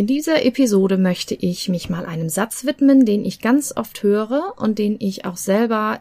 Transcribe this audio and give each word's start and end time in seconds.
In 0.00 0.06
dieser 0.06 0.46
Episode 0.46 0.96
möchte 0.96 1.34
ich 1.34 1.68
mich 1.68 1.90
mal 1.90 2.06
einem 2.06 2.30
Satz 2.30 2.64
widmen, 2.64 3.04
den 3.04 3.22
ich 3.22 3.42
ganz 3.42 3.76
oft 3.76 4.02
höre 4.02 4.54
und 4.56 4.78
den 4.78 4.96
ich 4.98 5.26
auch 5.26 5.36
selber 5.36 6.00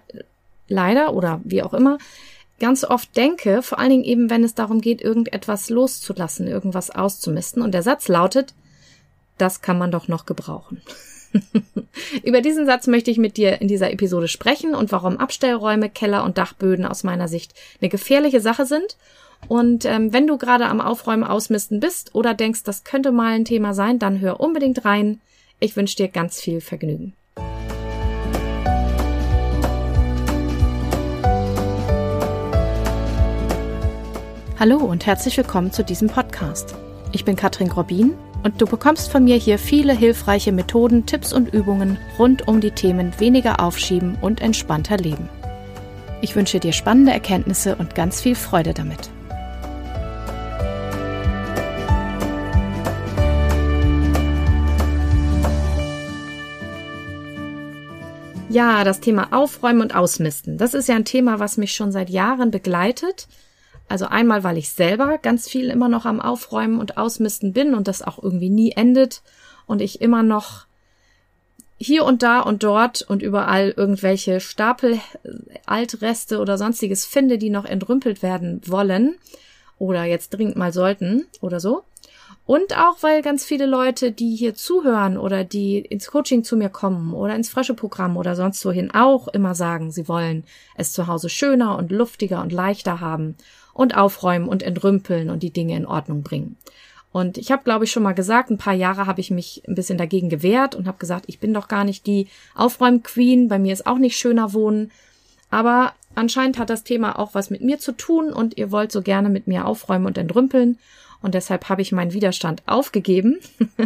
leider 0.69 1.13
oder 1.13 1.41
wie 1.43 1.63
auch 1.63 1.73
immer 1.73 1.97
ganz 2.61 2.85
oft 2.85 3.17
denke, 3.17 3.61
vor 3.61 3.77
allen 3.77 3.89
Dingen 3.89 4.03
eben, 4.05 4.29
wenn 4.29 4.45
es 4.45 4.55
darum 4.55 4.79
geht, 4.79 5.01
irgendetwas 5.01 5.69
loszulassen, 5.69 6.47
irgendwas 6.47 6.91
auszumisten. 6.91 7.61
Und 7.61 7.73
der 7.73 7.83
Satz 7.83 8.07
lautet, 8.07 8.53
das 9.37 9.61
kann 9.61 9.77
man 9.77 9.91
doch 9.91 10.07
noch 10.07 10.25
gebrauchen. 10.25 10.81
Über 12.23 12.39
diesen 12.39 12.65
Satz 12.65 12.87
möchte 12.87 13.11
ich 13.11 13.17
mit 13.17 13.35
dir 13.35 13.59
in 13.59 13.67
dieser 13.67 13.91
Episode 13.91 14.29
sprechen 14.29 14.75
und 14.75 14.93
warum 14.93 15.17
Abstellräume, 15.17 15.89
Keller 15.89 16.23
und 16.23 16.37
Dachböden 16.37 16.85
aus 16.85 17.03
meiner 17.03 17.27
Sicht 17.27 17.53
eine 17.81 17.89
gefährliche 17.89 18.39
Sache 18.39 18.65
sind. 18.65 18.95
Und 19.47 19.85
ähm, 19.85 20.13
wenn 20.13 20.27
du 20.27 20.37
gerade 20.37 20.67
am 20.67 20.81
Aufräumen, 20.81 21.23
Ausmisten 21.23 21.79
bist 21.79 22.13
oder 22.13 22.33
denkst, 22.33 22.63
das 22.63 22.83
könnte 22.83 23.11
mal 23.11 23.33
ein 23.33 23.45
Thema 23.45 23.73
sein, 23.73 23.97
dann 23.97 24.19
hör 24.19 24.39
unbedingt 24.39 24.85
rein. 24.85 25.21
Ich 25.59 25.75
wünsche 25.75 25.95
dir 25.95 26.07
ganz 26.07 26.39
viel 26.39 26.61
Vergnügen. 26.61 27.13
Hallo 34.59 34.77
und 34.77 35.05
herzlich 35.05 35.37
willkommen 35.37 35.71
zu 35.71 35.85
diesem 35.85 36.09
Podcast. 36.09 36.75
Ich 37.13 37.23
bin 37.23 37.37
Katrin 37.37 37.69
Grobin 37.69 38.13
und 38.43 38.61
du 38.61 38.65
bekommst 38.65 39.09
von 39.09 39.23
mir 39.23 39.37
hier 39.37 39.57
viele 39.57 39.93
hilfreiche 39.93 40.51
Methoden, 40.51 41.05
Tipps 41.05 41.31
und 41.31 41.53
Übungen 41.53 41.97
rund 42.17 42.47
um 42.47 42.59
die 42.59 42.71
Themen 42.71 43.17
weniger 43.19 43.61
aufschieben 43.61 44.17
und 44.21 44.41
entspannter 44.41 44.97
leben. 44.97 45.29
Ich 46.21 46.35
wünsche 46.35 46.59
dir 46.59 46.73
spannende 46.73 47.13
Erkenntnisse 47.13 47.77
und 47.77 47.95
ganz 47.95 48.21
viel 48.21 48.35
Freude 48.35 48.73
damit. 48.73 49.09
Ja, 58.49 58.83
das 58.83 58.99
Thema 58.99 59.31
Aufräumen 59.31 59.81
und 59.81 59.95
Ausmisten. 59.95 60.57
Das 60.57 60.73
ist 60.73 60.87
ja 60.87 60.95
ein 60.95 61.05
Thema, 61.05 61.39
was 61.39 61.57
mich 61.57 61.73
schon 61.73 61.91
seit 61.91 62.09
Jahren 62.09 62.51
begleitet 62.51 63.27
also 63.89 64.05
einmal, 64.05 64.43
weil 64.43 64.57
ich 64.57 64.69
selber 64.69 65.17
ganz 65.17 65.49
viel 65.49 65.69
immer 65.69 65.89
noch 65.89 66.05
am 66.05 66.21
Aufräumen 66.21 66.79
und 66.79 66.97
Ausmisten 66.97 67.53
bin 67.53 67.73
und 67.73 67.87
das 67.87 68.03
auch 68.03 68.21
irgendwie 68.21 68.51
nie 68.51 68.71
endet 68.71 69.23
und 69.65 69.81
ich 69.81 69.99
immer 69.99 70.21
noch 70.21 70.67
hier 71.79 72.05
und 72.05 72.21
da 72.21 72.41
und 72.41 72.61
dort 72.61 73.01
und 73.01 73.23
überall 73.23 73.73
irgendwelche 73.75 74.41
Stapel 74.41 74.99
äh, 75.23 75.29
Altreste 75.65 76.39
oder 76.39 76.57
sonstiges 76.57 77.05
finde, 77.05 77.39
die 77.39 77.49
noch 77.49 77.65
entrümpelt 77.65 78.21
werden 78.21 78.61
wollen 78.65 79.15
oder 79.79 80.03
jetzt 80.03 80.29
dringend 80.31 80.55
mal 80.55 80.71
sollten 80.71 81.25
oder 81.41 81.59
so. 81.59 81.83
Und 82.49 82.75
auch, 82.75 82.95
weil 83.01 83.21
ganz 83.21 83.45
viele 83.45 83.67
Leute, 83.67 84.11
die 84.11 84.35
hier 84.35 84.55
zuhören 84.55 85.19
oder 85.19 85.43
die 85.43 85.77
ins 85.77 86.09
Coaching 86.09 86.43
zu 86.43 86.57
mir 86.57 86.69
kommen 86.69 87.13
oder 87.13 87.35
ins 87.35 87.47
frische 87.47 87.75
Programm 87.75 88.17
oder 88.17 88.35
sonst 88.35 88.65
wohin 88.65 88.89
auch 88.89 89.27
immer 89.27 89.53
sagen, 89.53 89.91
sie 89.91 90.07
wollen 90.07 90.43
es 90.73 90.91
zu 90.91 91.05
Hause 91.05 91.29
schöner 91.29 91.77
und 91.77 91.91
luftiger 91.91 92.41
und 92.41 92.51
leichter 92.51 93.01
haben 93.01 93.35
und 93.71 93.95
aufräumen 93.95 94.49
und 94.49 94.63
entrümpeln 94.63 95.29
und 95.29 95.43
die 95.43 95.53
Dinge 95.53 95.75
in 95.75 95.85
Ordnung 95.85 96.23
bringen. 96.23 96.57
Und 97.11 97.37
ich 97.37 97.51
habe, 97.51 97.63
glaube 97.63 97.85
ich, 97.85 97.91
schon 97.91 98.01
mal 98.01 98.13
gesagt, 98.13 98.49
ein 98.49 98.57
paar 98.57 98.73
Jahre 98.73 99.05
habe 99.05 99.21
ich 99.21 99.29
mich 99.29 99.61
ein 99.67 99.75
bisschen 99.75 99.99
dagegen 99.99 100.29
gewehrt 100.29 100.73
und 100.73 100.87
habe 100.87 100.97
gesagt, 100.97 101.25
ich 101.27 101.39
bin 101.39 101.53
doch 101.53 101.67
gar 101.67 101.83
nicht 101.83 102.07
die 102.07 102.29
Aufräumqueen, 102.55 103.47
bei 103.47 103.59
mir 103.59 103.73
ist 103.73 103.85
auch 103.85 103.99
nicht 103.99 104.17
schöner 104.17 104.53
wohnen. 104.53 104.89
Aber 105.51 105.93
anscheinend 106.15 106.57
hat 106.57 106.71
das 106.71 106.83
Thema 106.83 107.19
auch 107.19 107.35
was 107.35 107.51
mit 107.51 107.61
mir 107.61 107.77
zu 107.77 107.91
tun 107.91 108.33
und 108.33 108.57
ihr 108.57 108.71
wollt 108.71 108.91
so 108.91 109.03
gerne 109.03 109.29
mit 109.29 109.45
mir 109.45 109.67
aufräumen 109.67 110.07
und 110.07 110.17
entrümpeln. 110.17 110.79
Und 111.21 111.35
deshalb 111.35 111.67
habe 111.67 111.81
ich 111.81 111.91
meinen 111.91 112.13
Widerstand 112.13 112.63
aufgegeben 112.65 113.39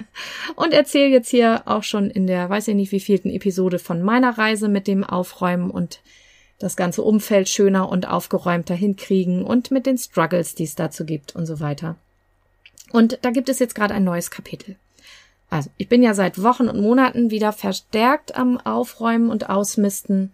und 0.55 0.73
erzähle 0.73 1.09
jetzt 1.09 1.29
hier 1.29 1.63
auch 1.65 1.83
schon 1.83 2.09
in 2.09 2.27
der, 2.27 2.49
weiß 2.49 2.67
ich 2.67 2.75
nicht 2.75 2.91
wievielten 2.91 3.31
Episode 3.31 3.79
von 3.79 4.03
meiner 4.03 4.37
Reise 4.37 4.67
mit 4.67 4.87
dem 4.87 5.03
Aufräumen 5.03 5.71
und 5.71 6.01
das 6.59 6.75
ganze 6.75 7.01
Umfeld 7.01 7.49
schöner 7.49 7.89
und 7.89 8.07
aufgeräumter 8.07 8.75
hinkriegen 8.75 9.43
und 9.43 9.71
mit 9.71 9.85
den 9.85 9.97
Struggles, 9.97 10.55
die 10.55 10.63
es 10.63 10.75
dazu 10.75 11.05
gibt 11.05 11.35
und 11.35 11.45
so 11.45 11.59
weiter. 11.59 11.95
Und 12.91 13.17
da 13.23 13.31
gibt 13.31 13.49
es 13.49 13.59
jetzt 13.59 13.73
gerade 13.73 13.95
ein 13.95 14.03
neues 14.03 14.29
Kapitel. 14.29 14.75
Also, 15.49 15.69
ich 15.77 15.89
bin 15.89 16.01
ja 16.01 16.13
seit 16.13 16.41
Wochen 16.41 16.69
und 16.69 16.79
Monaten 16.79 17.31
wieder 17.31 17.51
verstärkt 17.51 18.35
am 18.35 18.59
Aufräumen 18.59 19.29
und 19.29 19.49
Ausmisten, 19.49 20.31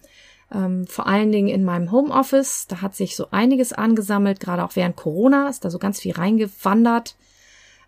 ähm, 0.54 0.88
vor 0.88 1.08
allen 1.08 1.32
Dingen 1.32 1.48
in 1.48 1.64
meinem 1.64 1.92
Homeoffice. 1.92 2.68
Da 2.68 2.82
hat 2.82 2.96
sich 2.96 3.16
so 3.16 3.28
einiges 3.32 3.74
angesammelt, 3.74 4.40
gerade 4.40 4.64
auch 4.64 4.76
während 4.76 4.96
Corona 4.96 5.50
ist 5.50 5.66
da 5.66 5.70
so 5.70 5.80
ganz 5.80 6.00
viel 6.00 6.14
reingewandert. 6.14 7.16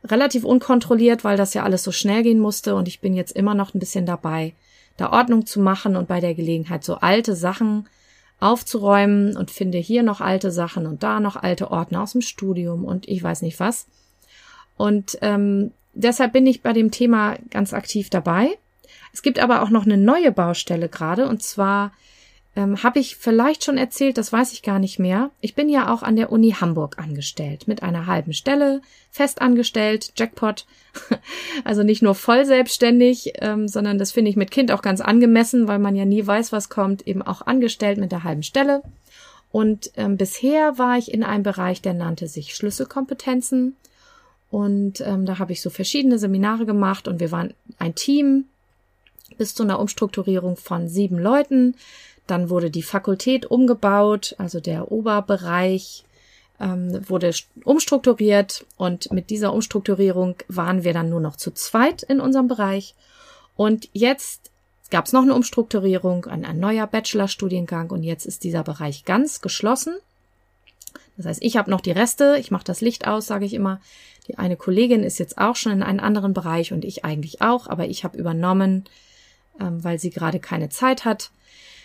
Relativ 0.04 0.44
unkontrolliert, 0.44 1.24
weil 1.24 1.38
das 1.38 1.54
ja 1.54 1.64
alles 1.64 1.84
so 1.84 1.92
schnell 1.92 2.24
gehen 2.24 2.40
musste 2.40 2.76
und 2.76 2.88
ich 2.88 3.02
bin 3.02 3.14
jetzt 3.14 3.36
immer 3.36 3.54
noch 3.54 3.74
ein 3.74 3.80
bisschen 3.80 4.06
dabei, 4.06 4.54
da 4.98 5.12
Ordnung 5.12 5.46
zu 5.46 5.60
machen 5.60 5.96
und 5.96 6.08
bei 6.08 6.20
der 6.20 6.34
Gelegenheit 6.34 6.84
so 6.84 6.96
alte 6.96 7.36
Sachen 7.36 7.88
aufzuräumen 8.40 9.38
und 9.38 9.52
finde 9.52 9.78
hier 9.78 10.02
noch 10.02 10.20
alte 10.20 10.52
Sachen 10.52 10.88
und 10.88 11.04
da 11.04 11.20
noch 11.20 11.36
alte 11.36 11.70
Ordner 11.70 12.02
aus 12.02 12.14
dem 12.14 12.22
Studium 12.22 12.84
und 12.84 13.08
ich 13.08 13.22
weiß 13.22 13.44
nicht 13.44 13.60
was. 13.60 13.86
Und 14.76 15.20
ähm, 15.22 15.72
deshalb 15.94 16.34
bin 16.34 16.48
ich 16.48 16.64
bei 16.64 16.74
dem 16.74 16.90
Thema 16.90 17.36
ganz 17.52 17.72
aktiv 17.72 18.10
dabei. 18.10 18.50
Es 19.14 19.22
gibt 19.22 19.38
aber 19.38 19.62
auch 19.62 19.70
noch 19.70 19.86
eine 19.86 19.98
neue 19.98 20.32
Baustelle 20.32 20.90
gerade 20.90 21.28
und 21.28 21.44
zwar 21.44 21.92
ähm, 22.56 22.84
habe 22.84 23.00
ich 23.00 23.16
vielleicht 23.16 23.64
schon 23.64 23.78
erzählt, 23.78 24.18
das 24.18 24.34
weiß 24.34 24.52
ich 24.52 24.62
gar 24.62 24.80
nicht 24.80 25.00
mehr. 25.00 25.32
Ich 25.40 25.56
bin 25.56 25.70
ja 25.70 25.94
auch 25.94 26.04
an 26.04 26.18
der 26.18 26.32
Uni 26.32 26.52
Hamburg 26.52 27.00
angestellt, 27.00 27.68
mit 27.68 27.82
einer 27.82 28.08
halben 28.08 28.34
Stelle, 28.34 28.82
fest 29.10 29.42
angestellt, 29.42 30.12
Jackpot. 30.18 30.66
also 31.64 31.84
nicht 31.84 32.02
nur 32.02 32.14
voll 32.14 32.46
selbstständig, 32.46 33.34
ähm, 33.36 33.70
sondern 33.70 33.98
das 33.98 34.12
finde 34.12 34.30
ich 34.30 34.36
mit 34.36 34.52
Kind 34.52 34.72
auch 34.72 34.82
ganz 34.82 35.00
angemessen, 35.00 35.70
weil 35.70 35.80
man 35.80 35.96
ja 35.96 36.04
nie 36.04 36.26
weiß, 36.26 36.52
was 36.52 36.70
kommt, 36.70 37.08
eben 37.08 37.22
auch 37.22 37.42
angestellt 37.42 37.98
mit 37.98 38.12
der 38.12 38.26
halben 38.26 38.44
Stelle. 38.44 38.82
Und 39.52 39.92
ähm, 39.96 40.18
bisher 40.18 40.78
war 40.78 40.98
ich 40.98 41.14
in 41.14 41.24
einem 41.24 41.44
Bereich, 41.44 41.82
der 41.82 41.94
nannte 41.94 42.28
sich 42.28 42.56
Schlüsselkompetenzen. 42.56 43.76
Und 44.50 45.00
ähm, 45.02 45.26
da 45.26 45.40
habe 45.40 45.54
ich 45.54 45.62
so 45.62 45.70
verschiedene 45.70 46.20
Seminare 46.20 46.66
gemacht 46.66 47.08
und 47.08 47.22
wir 47.22 47.32
waren 47.32 47.54
ein 47.80 47.96
Team 47.96 48.46
bis 49.38 49.56
zu 49.56 49.64
einer 49.64 49.80
Umstrukturierung 49.80 50.58
von 50.58 50.90
sieben 50.90 51.18
Leuten. 51.18 51.76
Dann 52.28 52.50
wurde 52.50 52.72
die 52.72 52.84
Fakultät 52.84 53.46
umgebaut, 53.46 54.36
also 54.38 54.60
der 54.60 54.92
Oberbereich 54.92 56.06
ähm, 56.62 57.02
wurde 57.10 57.34
umstrukturiert 57.64 58.66
und 58.78 59.12
mit 59.12 59.30
dieser 59.30 59.54
Umstrukturierung 59.54 60.36
waren 60.48 60.84
wir 60.84 60.94
dann 60.94 61.10
nur 61.10 61.20
noch 61.20 61.36
zu 61.36 61.52
zweit 61.52 62.04
in 62.04 62.22
unserem 62.22 62.48
Bereich. 62.48 62.94
Und 63.56 63.90
jetzt 63.94 64.52
gab 64.92 65.06
es 65.06 65.14
noch 65.14 65.24
eine 65.24 65.34
Umstrukturierung, 65.34 66.26
ein, 66.26 66.46
ein 66.46 66.60
neuer 66.60 66.86
Bachelorstudiengang 66.86 67.90
und 67.90 68.04
jetzt 68.04 68.26
ist 68.26 68.44
dieser 68.44 68.64
Bereich 68.64 69.06
ganz 69.06 69.42
geschlossen. 69.42 69.96
Das 71.18 71.26
heißt, 71.26 71.44
ich 71.44 71.58
habe 71.58 71.70
noch 71.70 71.82
die 71.82 71.92
Reste, 71.92 72.38
ich 72.40 72.52
mache 72.52 72.64
das 72.64 72.82
Licht 72.82 73.08
aus, 73.08 73.26
sage 73.26 73.46
ich 73.46 73.54
immer. 73.54 73.82
Die 74.28 74.38
eine 74.38 74.56
Kollegin 74.56 75.04
ist 75.04 75.18
jetzt 75.18 75.38
auch 75.38 75.56
schon 75.56 75.72
in 75.72 75.84
einem 75.84 76.00
anderen 76.00 76.34
Bereich 76.34 76.72
und 76.74 76.86
ich 76.86 77.04
eigentlich 77.04 77.42
auch, 77.42 77.68
aber 77.68 77.88
ich 77.88 78.04
habe 78.04 78.18
übernommen, 78.18 78.86
ähm, 79.60 79.84
weil 79.84 80.00
sie 80.00 80.12
gerade 80.12 80.40
keine 80.40 80.70
Zeit 80.70 81.06
hat 81.06 81.32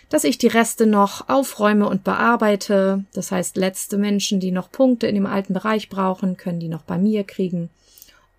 dass 0.09 0.23
ich 0.23 0.37
die 0.37 0.47
Reste 0.47 0.85
noch 0.85 1.27
aufräume 1.27 1.87
und 1.87 2.03
bearbeite. 2.03 3.03
Das 3.13 3.31
heißt, 3.31 3.57
letzte 3.57 3.97
Menschen, 3.97 4.39
die 4.39 4.51
noch 4.51 4.71
Punkte 4.71 5.07
in 5.07 5.15
dem 5.15 5.25
alten 5.25 5.53
Bereich 5.53 5.89
brauchen, 5.89 6.37
können 6.37 6.59
die 6.59 6.69
noch 6.69 6.83
bei 6.83 6.97
mir 6.97 7.23
kriegen. 7.23 7.69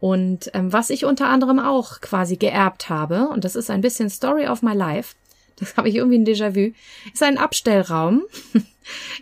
Und 0.01 0.51
ähm, 0.55 0.73
was 0.73 0.91
ich 0.91 1.05
unter 1.05 1.29
anderem 1.29 1.59
auch 1.59 2.01
quasi 2.01 2.37
geerbt 2.37 2.89
habe, 2.89 3.29
und 3.29 3.45
das 3.45 3.57
ist 3.57 3.71
ein 3.71 3.81
bisschen 3.81 4.11
Story 4.11 4.47
of 4.47 4.63
my 4.63 4.75
life, 4.75 5.15
das 5.57 5.77
habe 5.77 5.89
ich 5.89 5.97
irgendwie 5.97 6.19
ein 6.19 6.27
Déjà-vu, 6.27 6.73
ist 7.13 7.23
ein 7.23 7.39
Abstellraum, 7.39 8.23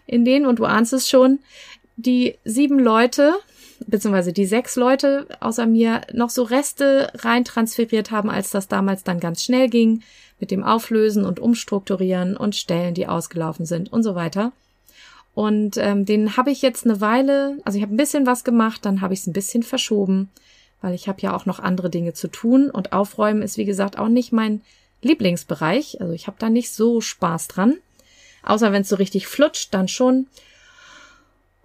in 0.06 0.24
den, 0.24 0.46
und 0.46 0.58
du 0.58 0.64
ahnst 0.64 0.92
es 0.92 1.08
schon, 1.08 1.40
die 1.96 2.36
sieben 2.44 2.78
Leute, 2.78 3.34
beziehungsweise 3.86 4.32
die 4.34 4.44
sechs 4.44 4.76
Leute 4.76 5.26
außer 5.40 5.66
mir 5.66 6.02
noch 6.12 6.30
so 6.30 6.42
Reste 6.42 7.10
rein 7.14 7.44
transferiert 7.44 8.10
haben, 8.10 8.30
als 8.30 8.50
das 8.50 8.68
damals 8.68 9.02
dann 9.02 9.18
ganz 9.18 9.42
schnell 9.42 9.68
ging 9.68 10.02
mit 10.40 10.50
dem 10.50 10.64
Auflösen 10.64 11.24
und 11.24 11.40
Umstrukturieren 11.40 12.36
und 12.36 12.56
Stellen, 12.56 12.94
die 12.94 13.06
ausgelaufen 13.06 13.66
sind 13.66 13.92
und 13.92 14.02
so 14.02 14.14
weiter. 14.14 14.52
Und 15.34 15.76
ähm, 15.76 16.06
den 16.06 16.36
habe 16.36 16.50
ich 16.50 16.62
jetzt 16.62 16.86
eine 16.86 17.00
Weile, 17.00 17.58
also 17.64 17.76
ich 17.76 17.82
habe 17.82 17.94
ein 17.94 17.98
bisschen 17.98 18.26
was 18.26 18.42
gemacht, 18.42 18.84
dann 18.84 19.00
habe 19.00 19.12
ich 19.12 19.20
es 19.20 19.26
ein 19.26 19.34
bisschen 19.34 19.62
verschoben, 19.62 20.30
weil 20.80 20.94
ich 20.94 21.08
habe 21.08 21.20
ja 21.20 21.36
auch 21.36 21.46
noch 21.46 21.60
andere 21.60 21.90
Dinge 21.90 22.14
zu 22.14 22.28
tun 22.28 22.70
und 22.70 22.92
Aufräumen 22.92 23.42
ist 23.42 23.58
wie 23.58 23.66
gesagt 23.66 23.98
auch 23.98 24.08
nicht 24.08 24.32
mein 24.32 24.62
Lieblingsbereich. 25.02 26.00
Also 26.00 26.12
ich 26.12 26.26
habe 26.26 26.38
da 26.38 26.48
nicht 26.48 26.70
so 26.70 27.00
Spaß 27.00 27.48
dran. 27.48 27.74
Außer 28.42 28.72
wenn 28.72 28.82
es 28.82 28.88
so 28.88 28.96
richtig 28.96 29.26
flutscht, 29.26 29.74
dann 29.74 29.88
schon. 29.88 30.26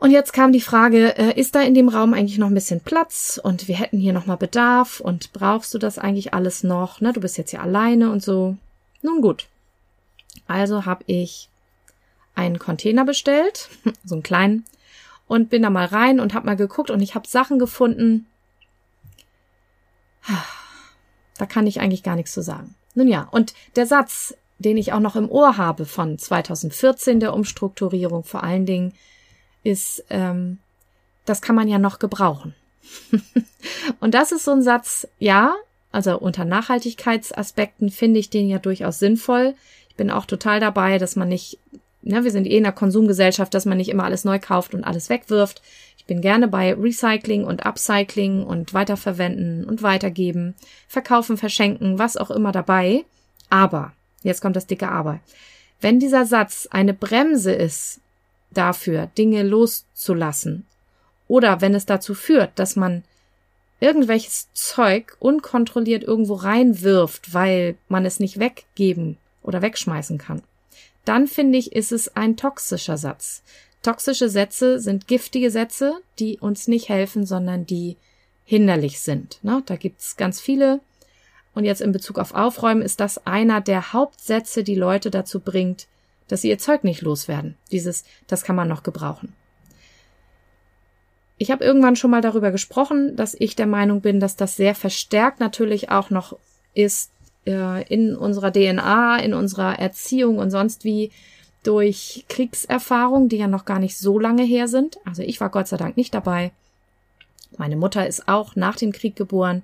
Und 0.01 0.09
jetzt 0.09 0.33
kam 0.33 0.51
die 0.51 0.61
Frage, 0.61 1.15
äh, 1.15 1.39
ist 1.39 1.53
da 1.53 1.61
in 1.61 1.75
dem 1.75 1.87
Raum 1.87 2.15
eigentlich 2.15 2.39
noch 2.39 2.47
ein 2.47 2.55
bisschen 2.55 2.81
Platz 2.81 3.39
und 3.41 3.67
wir 3.67 3.75
hätten 3.75 3.99
hier 3.99 4.13
nochmal 4.13 4.37
Bedarf 4.37 4.99
und 4.99 5.31
brauchst 5.31 5.75
du 5.75 5.77
das 5.77 5.99
eigentlich 5.99 6.33
alles 6.33 6.63
noch? 6.63 7.01
Ne? 7.01 7.13
Du 7.13 7.21
bist 7.21 7.37
jetzt 7.37 7.51
ja 7.51 7.59
alleine 7.59 8.11
und 8.11 8.23
so. 8.23 8.57
Nun 9.03 9.21
gut. 9.21 9.47
Also 10.47 10.87
habe 10.87 11.03
ich 11.05 11.49
einen 12.33 12.57
Container 12.57 13.05
bestellt, 13.05 13.69
so 14.03 14.15
einen 14.15 14.23
kleinen, 14.23 14.65
und 15.27 15.51
bin 15.51 15.61
da 15.61 15.69
mal 15.69 15.85
rein 15.85 16.19
und 16.19 16.33
habe 16.33 16.47
mal 16.47 16.55
geguckt 16.55 16.89
und 16.89 17.01
ich 17.01 17.13
habe 17.13 17.27
Sachen 17.27 17.59
gefunden. 17.59 18.25
Da 21.37 21.47
kann 21.47 21.65
ich 21.65 21.79
eigentlich 21.79 22.03
gar 22.03 22.15
nichts 22.15 22.33
zu 22.33 22.43
sagen. 22.43 22.75
Nun 22.93 23.07
ja, 23.07 23.27
und 23.31 23.55
der 23.75 23.87
Satz, 23.87 24.35
den 24.59 24.77
ich 24.77 24.93
auch 24.93 24.99
noch 24.99 25.15
im 25.15 25.27
Ohr 25.27 25.57
habe 25.57 25.85
von 25.85 26.19
2014 26.19 27.19
der 27.19 27.33
Umstrukturierung 27.33 28.23
vor 28.23 28.43
allen 28.43 28.67
Dingen, 28.67 28.93
ist, 29.63 30.03
ähm, 30.09 30.59
das 31.25 31.41
kann 31.41 31.55
man 31.55 31.67
ja 31.67 31.77
noch 31.77 31.99
gebrauchen. 31.99 32.55
und 33.99 34.13
das 34.13 34.31
ist 34.31 34.45
so 34.45 34.51
ein 34.51 34.61
Satz, 34.61 35.07
ja, 35.19 35.55
also 35.91 36.17
unter 36.17 36.45
Nachhaltigkeitsaspekten 36.45 37.89
finde 37.89 38.19
ich 38.19 38.29
den 38.29 38.47
ja 38.47 38.59
durchaus 38.59 38.99
sinnvoll. 38.99 39.55
Ich 39.89 39.95
bin 39.95 40.09
auch 40.09 40.25
total 40.25 40.59
dabei, 40.59 40.97
dass 40.97 41.15
man 41.15 41.27
nicht, 41.27 41.59
ne, 42.01 42.23
wir 42.23 42.31
sind 42.31 42.47
eh 42.47 42.57
in 42.57 42.63
der 42.63 42.71
Konsumgesellschaft, 42.71 43.53
dass 43.53 43.65
man 43.65 43.77
nicht 43.77 43.89
immer 43.89 44.05
alles 44.05 44.23
neu 44.23 44.39
kauft 44.39 44.73
und 44.73 44.83
alles 44.83 45.09
wegwirft. 45.09 45.61
Ich 45.97 46.05
bin 46.05 46.21
gerne 46.21 46.47
bei 46.47 46.73
Recycling 46.73 47.43
und 47.43 47.65
Upcycling 47.65 48.43
und 48.43 48.73
weiterverwenden 48.73 49.65
und 49.65 49.83
weitergeben, 49.83 50.55
verkaufen, 50.87 51.37
verschenken, 51.37 51.99
was 51.99 52.17
auch 52.17 52.31
immer 52.31 52.51
dabei. 52.51 53.05
Aber, 53.49 53.93
jetzt 54.23 54.41
kommt 54.41 54.55
das 54.55 54.67
dicke 54.67 54.89
Aber. 54.89 55.19
Wenn 55.79 55.99
dieser 55.99 56.25
Satz 56.25 56.67
eine 56.71 56.93
Bremse 56.93 57.51
ist 57.51 57.99
dafür, 58.51 59.07
Dinge 59.17 59.43
loszulassen, 59.43 60.65
oder 61.27 61.61
wenn 61.61 61.73
es 61.73 61.85
dazu 61.85 62.13
führt, 62.13 62.51
dass 62.59 62.75
man 62.75 63.03
irgendwelches 63.79 64.49
Zeug 64.53 65.15
unkontrolliert 65.19 66.03
irgendwo 66.03 66.33
reinwirft, 66.33 67.33
weil 67.33 67.75
man 67.87 68.05
es 68.05 68.19
nicht 68.19 68.37
weggeben 68.37 69.17
oder 69.41 69.61
wegschmeißen 69.61 70.17
kann, 70.17 70.41
dann 71.05 71.27
finde 71.27 71.57
ich, 71.57 71.71
ist 71.71 71.91
es 71.93 72.15
ein 72.15 72.35
toxischer 72.37 72.97
Satz. 72.97 73.43
Toxische 73.81 74.29
Sätze 74.29 74.79
sind 74.79 75.07
giftige 75.07 75.49
Sätze, 75.49 76.01
die 76.19 76.37
uns 76.37 76.67
nicht 76.67 76.89
helfen, 76.89 77.25
sondern 77.25 77.65
die 77.65 77.95
hinderlich 78.43 78.99
sind. 78.99 79.39
Ne? 79.41 79.63
Da 79.65 79.77
gibt's 79.77 80.17
ganz 80.17 80.41
viele. 80.41 80.81
Und 81.55 81.63
jetzt 81.63 81.81
in 81.81 81.91
Bezug 81.91 82.19
auf 82.19 82.35
Aufräumen 82.35 82.81
ist 82.81 82.99
das 82.99 83.25
einer 83.25 83.61
der 83.61 83.93
Hauptsätze, 83.93 84.63
die 84.63 84.75
Leute 84.75 85.09
dazu 85.09 85.39
bringt, 85.39 85.87
dass 86.31 86.41
sie 86.41 86.49
ihr 86.49 86.57
Zeug 86.57 86.83
nicht 86.83 87.01
loswerden. 87.01 87.57
Dieses, 87.71 88.05
das 88.27 88.43
kann 88.43 88.55
man 88.55 88.69
noch 88.69 88.83
gebrauchen. 88.83 89.33
Ich 91.37 91.51
habe 91.51 91.65
irgendwann 91.65 91.95
schon 91.95 92.11
mal 92.11 92.21
darüber 92.21 92.51
gesprochen, 92.51 93.15
dass 93.15 93.35
ich 93.37 93.55
der 93.55 93.67
Meinung 93.67 94.01
bin, 94.01 94.19
dass 94.19 94.35
das 94.35 94.55
sehr 94.55 94.75
verstärkt 94.75 95.39
natürlich 95.39 95.89
auch 95.89 96.09
noch 96.09 96.37
ist 96.73 97.11
äh, 97.45 97.83
in 97.93 98.15
unserer 98.15 98.53
DNA, 98.53 99.17
in 99.17 99.33
unserer 99.33 99.79
Erziehung 99.79 100.37
und 100.37 100.51
sonst 100.51 100.85
wie 100.85 101.11
durch 101.63 102.25
Kriegserfahrung, 102.29 103.27
die 103.27 103.37
ja 103.37 103.47
noch 103.47 103.65
gar 103.65 103.79
nicht 103.79 103.97
so 103.97 104.17
lange 104.17 104.43
her 104.43 104.67
sind. 104.67 104.99
Also 105.03 105.23
ich 105.23 105.41
war 105.41 105.49
Gott 105.49 105.67
sei 105.67 105.77
Dank 105.77 105.97
nicht 105.97 106.13
dabei. 106.13 106.51
Meine 107.57 107.75
Mutter 107.75 108.07
ist 108.07 108.27
auch 108.27 108.55
nach 108.55 108.77
dem 108.77 108.91
Krieg 108.91 109.15
geboren. 109.15 109.63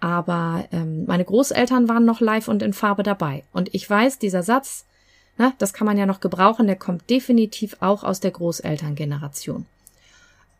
Aber 0.00 0.64
ähm, 0.70 1.06
meine 1.06 1.24
Großeltern 1.24 1.88
waren 1.88 2.04
noch 2.04 2.20
live 2.20 2.48
und 2.48 2.62
in 2.62 2.72
Farbe 2.72 3.02
dabei. 3.02 3.42
Und 3.52 3.74
ich 3.74 3.88
weiß, 3.88 4.18
dieser 4.18 4.42
Satz, 4.42 4.84
na, 5.38 5.54
das 5.58 5.72
kann 5.72 5.86
man 5.86 5.96
ja 5.96 6.06
noch 6.06 6.20
gebrauchen, 6.20 6.66
der 6.66 6.76
kommt 6.76 7.08
definitiv 7.08 7.76
auch 7.80 8.04
aus 8.04 8.20
der 8.20 8.32
Großelterngeneration. 8.32 9.66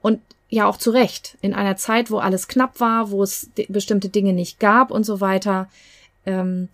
Und 0.00 0.20
ja 0.48 0.66
auch 0.66 0.78
zu 0.78 0.90
Recht. 0.90 1.36
In 1.40 1.52
einer 1.52 1.76
Zeit, 1.76 2.10
wo 2.10 2.18
alles 2.18 2.48
knapp 2.48 2.80
war, 2.80 3.10
wo 3.10 3.22
es 3.22 3.50
bestimmte 3.68 4.08
Dinge 4.08 4.32
nicht 4.32 4.60
gab 4.60 4.90
und 4.90 5.04
so 5.04 5.20
weiter, 5.20 5.68
ähm, 6.24 6.68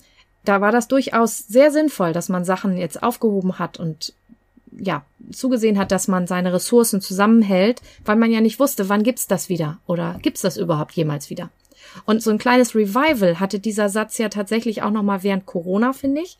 da 0.44 0.60
war 0.60 0.70
das 0.70 0.88
durchaus 0.88 1.38
sehr 1.38 1.70
sinnvoll, 1.70 2.12
dass 2.12 2.28
man 2.28 2.44
Sachen 2.44 2.76
jetzt 2.76 3.02
aufgehoben 3.02 3.58
hat 3.58 3.80
und 3.80 4.12
ja, 4.76 5.04
zugesehen 5.32 5.78
hat, 5.78 5.92
dass 5.92 6.08
man 6.08 6.26
seine 6.26 6.52
Ressourcen 6.52 7.00
zusammenhält, 7.00 7.80
weil 8.04 8.16
man 8.16 8.30
ja 8.30 8.40
nicht 8.40 8.58
wusste, 8.58 8.88
wann 8.88 9.04
gibt's 9.04 9.26
das 9.26 9.48
wieder 9.48 9.78
oder 9.86 10.18
gibt's 10.20 10.42
das 10.42 10.56
überhaupt 10.56 10.92
jemals 10.92 11.30
wieder. 11.30 11.48
Und 12.06 12.22
so 12.22 12.30
ein 12.30 12.38
kleines 12.38 12.74
Revival 12.74 13.38
hatte 13.38 13.60
dieser 13.60 13.88
Satz 13.88 14.18
ja 14.18 14.28
tatsächlich 14.28 14.82
auch 14.82 14.90
noch 14.90 15.04
mal 15.04 15.22
während 15.22 15.46
Corona, 15.46 15.92
finde 15.92 16.22
ich, 16.22 16.38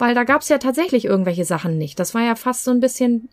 weil 0.00 0.14
da 0.14 0.24
gab's 0.24 0.48
ja 0.48 0.58
tatsächlich 0.58 1.04
irgendwelche 1.04 1.44
Sachen 1.44 1.78
nicht. 1.78 1.98
Das 1.98 2.14
war 2.14 2.22
ja 2.22 2.34
fast 2.34 2.64
so 2.64 2.70
ein 2.70 2.80
bisschen 2.80 3.28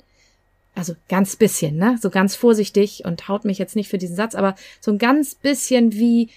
also 0.78 0.96
ganz 1.10 1.36
bisschen, 1.36 1.78
ne? 1.78 1.98
So 2.00 2.12
ganz 2.12 2.36
vorsichtig 2.36 3.04
und 3.04 3.28
haut 3.28 3.46
mich 3.46 3.58
jetzt 3.58 3.76
nicht 3.76 3.90
für 3.90 3.98
diesen 3.98 4.16
Satz, 4.16 4.36
aber 4.36 4.56
so 4.80 4.92
ein 4.92 5.00
ganz 5.00 5.34
bisschen 5.34 5.94
wie 5.94 6.30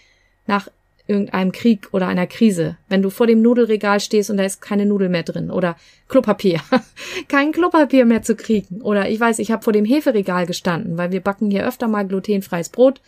nach 0.47 0.69
irgendeinem 1.07 1.53
Krieg 1.53 1.89
oder 1.93 2.07
einer 2.07 2.27
Krise, 2.27 2.77
wenn 2.89 3.03
du 3.03 3.11
vor 3.11 3.27
dem 3.27 3.43
Nudelregal 3.43 4.01
stehst 4.01 4.31
und 4.31 4.37
da 4.37 4.45
ist 4.45 4.63
keine 4.63 4.87
Nudel 4.87 5.09
mehr 5.09 5.25
drin 5.25 5.51
oder 5.51 5.77
Klopapier, 6.09 6.61
kein 7.29 7.53
Klopapier 7.53 8.05
mehr 8.07 8.23
zu 8.23 8.37
kriegen 8.37 8.81
oder 8.81 9.11
ich 9.11 9.21
weiß, 9.21 9.41
ich 9.41 9.51
habe 9.51 9.63
vor 9.63 9.73
dem 9.73 9.85
Heferegal 9.85 10.47
gestanden, 10.47 10.97
weil 10.97 11.11
wir 11.13 11.21
backen 11.21 11.51
hier 11.51 11.67
öfter 11.67 11.89
mal 11.89 12.07
glutenfreies 12.07 12.71
Brot 12.71 13.01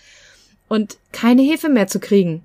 und 0.69 0.99
keine 1.13 1.43
Hefe 1.43 1.69
mehr 1.69 1.87
zu 1.87 2.01
kriegen. 2.01 2.45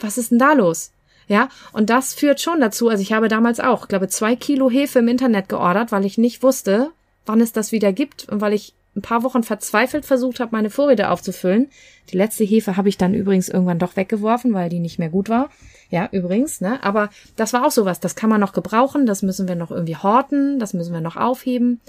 Was 0.00 0.18
ist 0.18 0.32
denn 0.32 0.38
da 0.38 0.52
los? 0.52 0.90
Ja, 1.32 1.48
und 1.72 1.88
das 1.88 2.12
führt 2.12 2.42
schon 2.42 2.60
dazu, 2.60 2.90
also 2.90 3.00
ich 3.00 3.14
habe 3.14 3.28
damals 3.28 3.58
auch, 3.58 3.88
glaube 3.88 4.06
zwei 4.06 4.36
Kilo 4.36 4.68
Hefe 4.68 4.98
im 4.98 5.08
Internet 5.08 5.48
geordert, 5.48 5.90
weil 5.90 6.04
ich 6.04 6.18
nicht 6.18 6.42
wusste, 6.42 6.90
wann 7.24 7.40
es 7.40 7.52
das 7.52 7.72
wieder 7.72 7.90
gibt 7.90 8.28
und 8.28 8.42
weil 8.42 8.52
ich 8.52 8.74
ein 8.94 9.00
paar 9.00 9.22
Wochen 9.22 9.42
verzweifelt 9.42 10.04
versucht 10.04 10.40
habe, 10.40 10.54
meine 10.54 10.68
Vorräte 10.68 11.08
aufzufüllen. 11.08 11.70
Die 12.10 12.18
letzte 12.18 12.44
Hefe 12.44 12.76
habe 12.76 12.90
ich 12.90 12.98
dann 12.98 13.14
übrigens 13.14 13.48
irgendwann 13.48 13.78
doch 13.78 13.96
weggeworfen, 13.96 14.52
weil 14.52 14.68
die 14.68 14.78
nicht 14.78 14.98
mehr 14.98 15.08
gut 15.08 15.30
war. 15.30 15.48
Ja, 15.88 16.06
übrigens, 16.12 16.60
ne? 16.60 16.84
Aber 16.84 17.08
das 17.36 17.54
war 17.54 17.64
auch 17.64 17.70
sowas, 17.70 17.98
das 17.98 18.14
kann 18.14 18.28
man 18.28 18.40
noch 18.42 18.52
gebrauchen, 18.52 19.06
das 19.06 19.22
müssen 19.22 19.48
wir 19.48 19.54
noch 19.54 19.70
irgendwie 19.70 19.96
horten, 19.96 20.58
das 20.58 20.74
müssen 20.74 20.92
wir 20.92 21.00
noch 21.00 21.16
aufheben. 21.16 21.80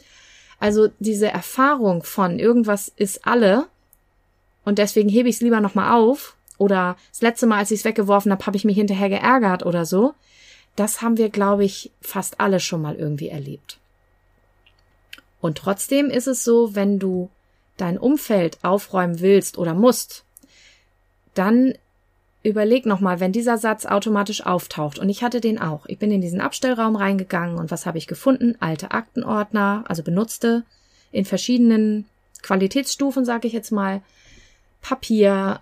Also 0.57 0.87
diese 0.99 1.27
Erfahrung 1.27 2.03
von 2.03 2.39
irgendwas 2.39 2.93
ist 2.95 3.27
alle 3.27 3.65
und 4.63 4.77
deswegen 4.77 5.09
hebe 5.09 5.27
ich 5.27 5.35
es 5.35 5.41
lieber 5.41 5.59
nochmal 5.59 5.99
auf 5.99 6.37
oder 6.63 6.95
das 7.11 7.21
letzte 7.21 7.45
Mal, 7.45 7.59
als 7.59 7.71
ich 7.71 7.79
es 7.79 7.85
weggeworfen 7.85 8.31
habe, 8.31 8.45
habe 8.45 8.55
ich 8.55 8.63
mich 8.63 8.77
hinterher 8.77 9.09
geärgert 9.09 9.65
oder 9.65 9.85
so. 9.85 10.13
Das 10.75 11.01
haben 11.01 11.17
wir, 11.17 11.29
glaube 11.29 11.65
ich, 11.65 11.91
fast 12.01 12.39
alle 12.39 12.59
schon 12.59 12.81
mal 12.81 12.95
irgendwie 12.95 13.27
erlebt. 13.27 13.79
Und 15.41 15.57
trotzdem 15.57 16.09
ist 16.09 16.27
es 16.27 16.43
so, 16.43 16.73
wenn 16.73 16.99
du 16.99 17.29
dein 17.77 17.97
Umfeld 17.97 18.57
aufräumen 18.63 19.19
willst 19.19 19.57
oder 19.57 19.73
musst, 19.73 20.23
dann 21.33 21.73
überleg 22.43 22.85
nochmal, 22.85 23.19
wenn 23.19 23.31
dieser 23.31 23.57
Satz 23.57 23.85
automatisch 23.85 24.45
auftaucht. 24.45 24.99
Und 24.99 25.09
ich 25.09 25.23
hatte 25.23 25.41
den 25.41 25.59
auch. 25.59 25.85
Ich 25.87 25.97
bin 25.97 26.11
in 26.11 26.21
diesen 26.21 26.41
Abstellraum 26.41 26.95
reingegangen 26.95 27.57
und 27.57 27.71
was 27.71 27.85
habe 27.85 27.97
ich 27.97 28.07
gefunden? 28.07 28.55
Alte 28.59 28.91
Aktenordner, 28.91 29.83
also 29.87 30.03
benutzte, 30.03 30.63
in 31.11 31.25
verschiedenen 31.25 32.05
Qualitätsstufen, 32.41 33.25
sage 33.25 33.47
ich 33.47 33.53
jetzt 33.53 33.71
mal. 33.71 34.01
Papier, 34.81 35.61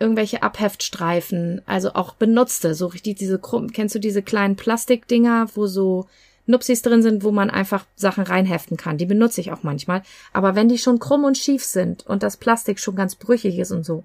irgendwelche 0.00 0.42
Abheftstreifen, 0.42 1.62
also 1.66 1.94
auch 1.94 2.14
benutzte, 2.14 2.74
so 2.74 2.86
richtig 2.86 3.18
diese, 3.18 3.40
kennst 3.72 3.94
du 3.94 3.98
diese 3.98 4.22
kleinen 4.22 4.56
Plastikdinger, 4.56 5.48
wo 5.54 5.66
so 5.66 6.06
Nupsis 6.46 6.82
drin 6.82 7.02
sind, 7.02 7.24
wo 7.24 7.30
man 7.30 7.50
einfach 7.50 7.84
Sachen 7.94 8.24
reinheften 8.24 8.76
kann. 8.76 8.96
Die 8.96 9.06
benutze 9.06 9.40
ich 9.40 9.52
auch 9.52 9.62
manchmal. 9.62 10.02
Aber 10.32 10.54
wenn 10.54 10.68
die 10.68 10.78
schon 10.78 10.98
krumm 10.98 11.24
und 11.24 11.36
schief 11.36 11.64
sind 11.64 12.06
und 12.06 12.22
das 12.22 12.38
Plastik 12.38 12.80
schon 12.80 12.96
ganz 12.96 13.16
brüchig 13.16 13.58
ist 13.58 13.70
und 13.70 13.84
so, 13.84 14.04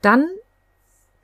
dann 0.00 0.26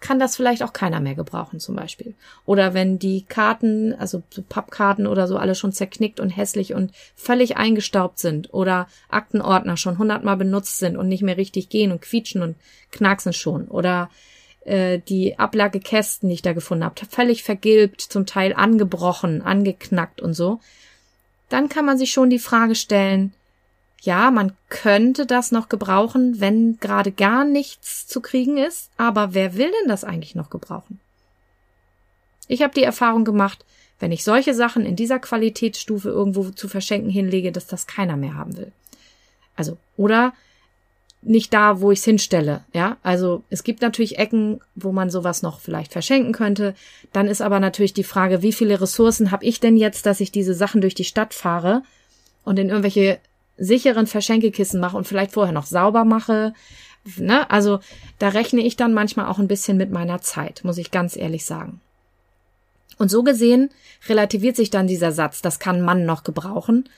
kann 0.00 0.18
das 0.18 0.36
vielleicht 0.36 0.62
auch 0.62 0.72
keiner 0.72 1.00
mehr 1.00 1.14
gebrauchen 1.14 1.58
zum 1.58 1.74
Beispiel. 1.74 2.14
Oder 2.44 2.74
wenn 2.74 2.98
die 2.98 3.22
Karten, 3.22 3.94
also 3.94 4.22
so 4.30 4.42
Pappkarten 4.42 5.06
oder 5.06 5.26
so, 5.26 5.36
alle 5.38 5.54
schon 5.54 5.72
zerknickt 5.72 6.20
und 6.20 6.30
hässlich 6.30 6.74
und 6.74 6.92
völlig 7.14 7.56
eingestaubt 7.56 8.18
sind 8.18 8.52
oder 8.52 8.88
Aktenordner 9.08 9.76
schon 9.76 9.98
hundertmal 9.98 10.36
benutzt 10.36 10.78
sind 10.78 10.96
und 10.96 11.08
nicht 11.08 11.22
mehr 11.22 11.38
richtig 11.38 11.70
gehen 11.70 11.92
und 11.92 12.02
quietschen 12.02 12.42
und 12.42 12.56
knacksen 12.92 13.32
schon 13.32 13.68
oder 13.68 14.10
äh, 14.66 15.00
die 15.08 15.38
Ablagekästen, 15.38 16.28
die 16.28 16.34
ich 16.34 16.42
da 16.42 16.52
gefunden 16.52 16.84
habe, 16.84 17.06
völlig 17.08 17.42
vergilbt, 17.42 18.00
zum 18.00 18.26
Teil 18.26 18.52
angebrochen, 18.52 19.40
angeknackt 19.40 20.20
und 20.20 20.34
so, 20.34 20.60
dann 21.48 21.68
kann 21.68 21.86
man 21.86 21.96
sich 21.96 22.12
schon 22.12 22.30
die 22.30 22.38
Frage 22.38 22.74
stellen, 22.74 23.32
ja, 24.02 24.30
man 24.30 24.52
könnte 24.68 25.26
das 25.26 25.52
noch 25.52 25.68
gebrauchen, 25.68 26.40
wenn 26.40 26.78
gerade 26.78 27.12
gar 27.12 27.44
nichts 27.44 28.06
zu 28.06 28.20
kriegen 28.20 28.58
ist, 28.58 28.90
aber 28.96 29.34
wer 29.34 29.56
will 29.56 29.70
denn 29.80 29.88
das 29.88 30.04
eigentlich 30.04 30.34
noch 30.34 30.50
gebrauchen? 30.50 31.00
Ich 32.48 32.62
habe 32.62 32.74
die 32.74 32.84
Erfahrung 32.84 33.24
gemacht, 33.24 33.64
wenn 33.98 34.12
ich 34.12 34.24
solche 34.24 34.54
Sachen 34.54 34.84
in 34.84 34.96
dieser 34.96 35.18
Qualitätsstufe 35.18 36.08
irgendwo 36.08 36.50
zu 36.50 36.68
verschenken 36.68 37.10
hinlege, 37.10 37.50
dass 37.50 37.66
das 37.66 37.86
keiner 37.86 38.16
mehr 38.16 38.34
haben 38.34 38.56
will. 38.56 38.72
Also, 39.56 39.78
oder 39.96 40.34
nicht 41.22 41.52
da, 41.52 41.80
wo 41.80 41.90
ich 41.90 41.98
es 42.00 42.04
hinstelle. 42.04 42.62
Ja, 42.72 42.98
also 43.02 43.42
es 43.50 43.64
gibt 43.64 43.82
natürlich 43.82 44.18
Ecken, 44.18 44.60
wo 44.74 44.92
man 44.92 45.10
sowas 45.10 45.42
noch 45.42 45.60
vielleicht 45.60 45.92
verschenken 45.92 46.32
könnte. 46.32 46.74
Dann 47.12 47.26
ist 47.26 47.42
aber 47.42 47.58
natürlich 47.58 47.94
die 47.94 48.04
Frage, 48.04 48.42
wie 48.42 48.52
viele 48.52 48.80
Ressourcen 48.80 49.32
habe 49.32 49.44
ich 49.44 49.58
denn 49.58 49.76
jetzt, 49.76 50.06
dass 50.06 50.20
ich 50.20 50.30
diese 50.30 50.54
Sachen 50.54 50.80
durch 50.80 50.94
die 50.94 51.04
Stadt 51.04 51.34
fahre 51.34 51.82
und 52.44 52.58
in 52.58 52.68
irgendwelche 52.68 53.18
sicheren 53.58 54.06
Verschenkekissen 54.06 54.80
mache 54.80 54.96
und 54.96 55.06
vielleicht 55.06 55.32
vorher 55.32 55.52
noch 55.52 55.66
sauber 55.66 56.04
mache. 56.04 56.52
Ne? 57.16 57.50
Also 57.50 57.80
da 58.18 58.28
rechne 58.28 58.60
ich 58.60 58.76
dann 58.76 58.92
manchmal 58.92 59.26
auch 59.26 59.38
ein 59.38 59.48
bisschen 59.48 59.76
mit 59.76 59.90
meiner 59.90 60.20
Zeit, 60.20 60.62
muss 60.64 60.78
ich 60.78 60.90
ganz 60.90 61.16
ehrlich 61.16 61.44
sagen. 61.44 61.80
Und 62.98 63.10
so 63.10 63.22
gesehen 63.22 63.70
relativiert 64.08 64.56
sich 64.56 64.70
dann 64.70 64.86
dieser 64.86 65.12
Satz, 65.12 65.42
das 65.42 65.58
kann 65.58 65.82
man 65.82 66.06
noch 66.06 66.24
gebrauchen, 66.24 66.88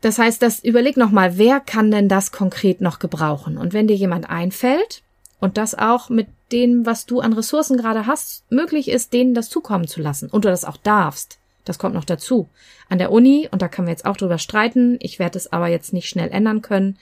das 0.00 0.18
heißt, 0.18 0.42
das 0.42 0.62
überleg 0.62 0.96
noch 0.96 1.10
mal, 1.10 1.38
wer 1.38 1.60
kann 1.60 1.90
denn 1.90 2.08
das 2.08 2.32
konkret 2.32 2.80
noch 2.80 2.98
gebrauchen? 2.98 3.58
Und 3.58 3.72
wenn 3.72 3.86
dir 3.86 3.96
jemand 3.96 4.28
einfällt 4.30 5.02
und 5.40 5.56
das 5.56 5.74
auch 5.74 6.08
mit 6.08 6.28
dem, 6.52 6.86
was 6.86 7.06
du 7.06 7.20
an 7.20 7.32
Ressourcen 7.32 7.76
gerade 7.76 8.06
hast, 8.06 8.44
möglich 8.50 8.88
ist, 8.88 9.12
denen 9.12 9.34
das 9.34 9.48
zukommen 9.48 9.86
zu 9.86 10.00
lassen. 10.00 10.28
Und 10.28 10.44
du 10.44 10.48
das 10.48 10.64
auch 10.64 10.76
darfst. 10.76 11.38
Das 11.64 11.78
kommt 11.78 11.94
noch 11.94 12.04
dazu. 12.04 12.48
An 12.88 12.98
der 12.98 13.10
Uni, 13.10 13.48
und 13.50 13.62
da 13.62 13.68
können 13.68 13.88
wir 13.88 13.92
jetzt 13.92 14.04
auch 14.04 14.16
drüber 14.16 14.38
streiten, 14.38 14.98
ich 15.00 15.18
werde 15.18 15.38
es 15.38 15.52
aber 15.52 15.68
jetzt 15.68 15.92
nicht 15.92 16.08
schnell 16.08 16.30
ändern 16.30 16.62
können, 16.62 16.98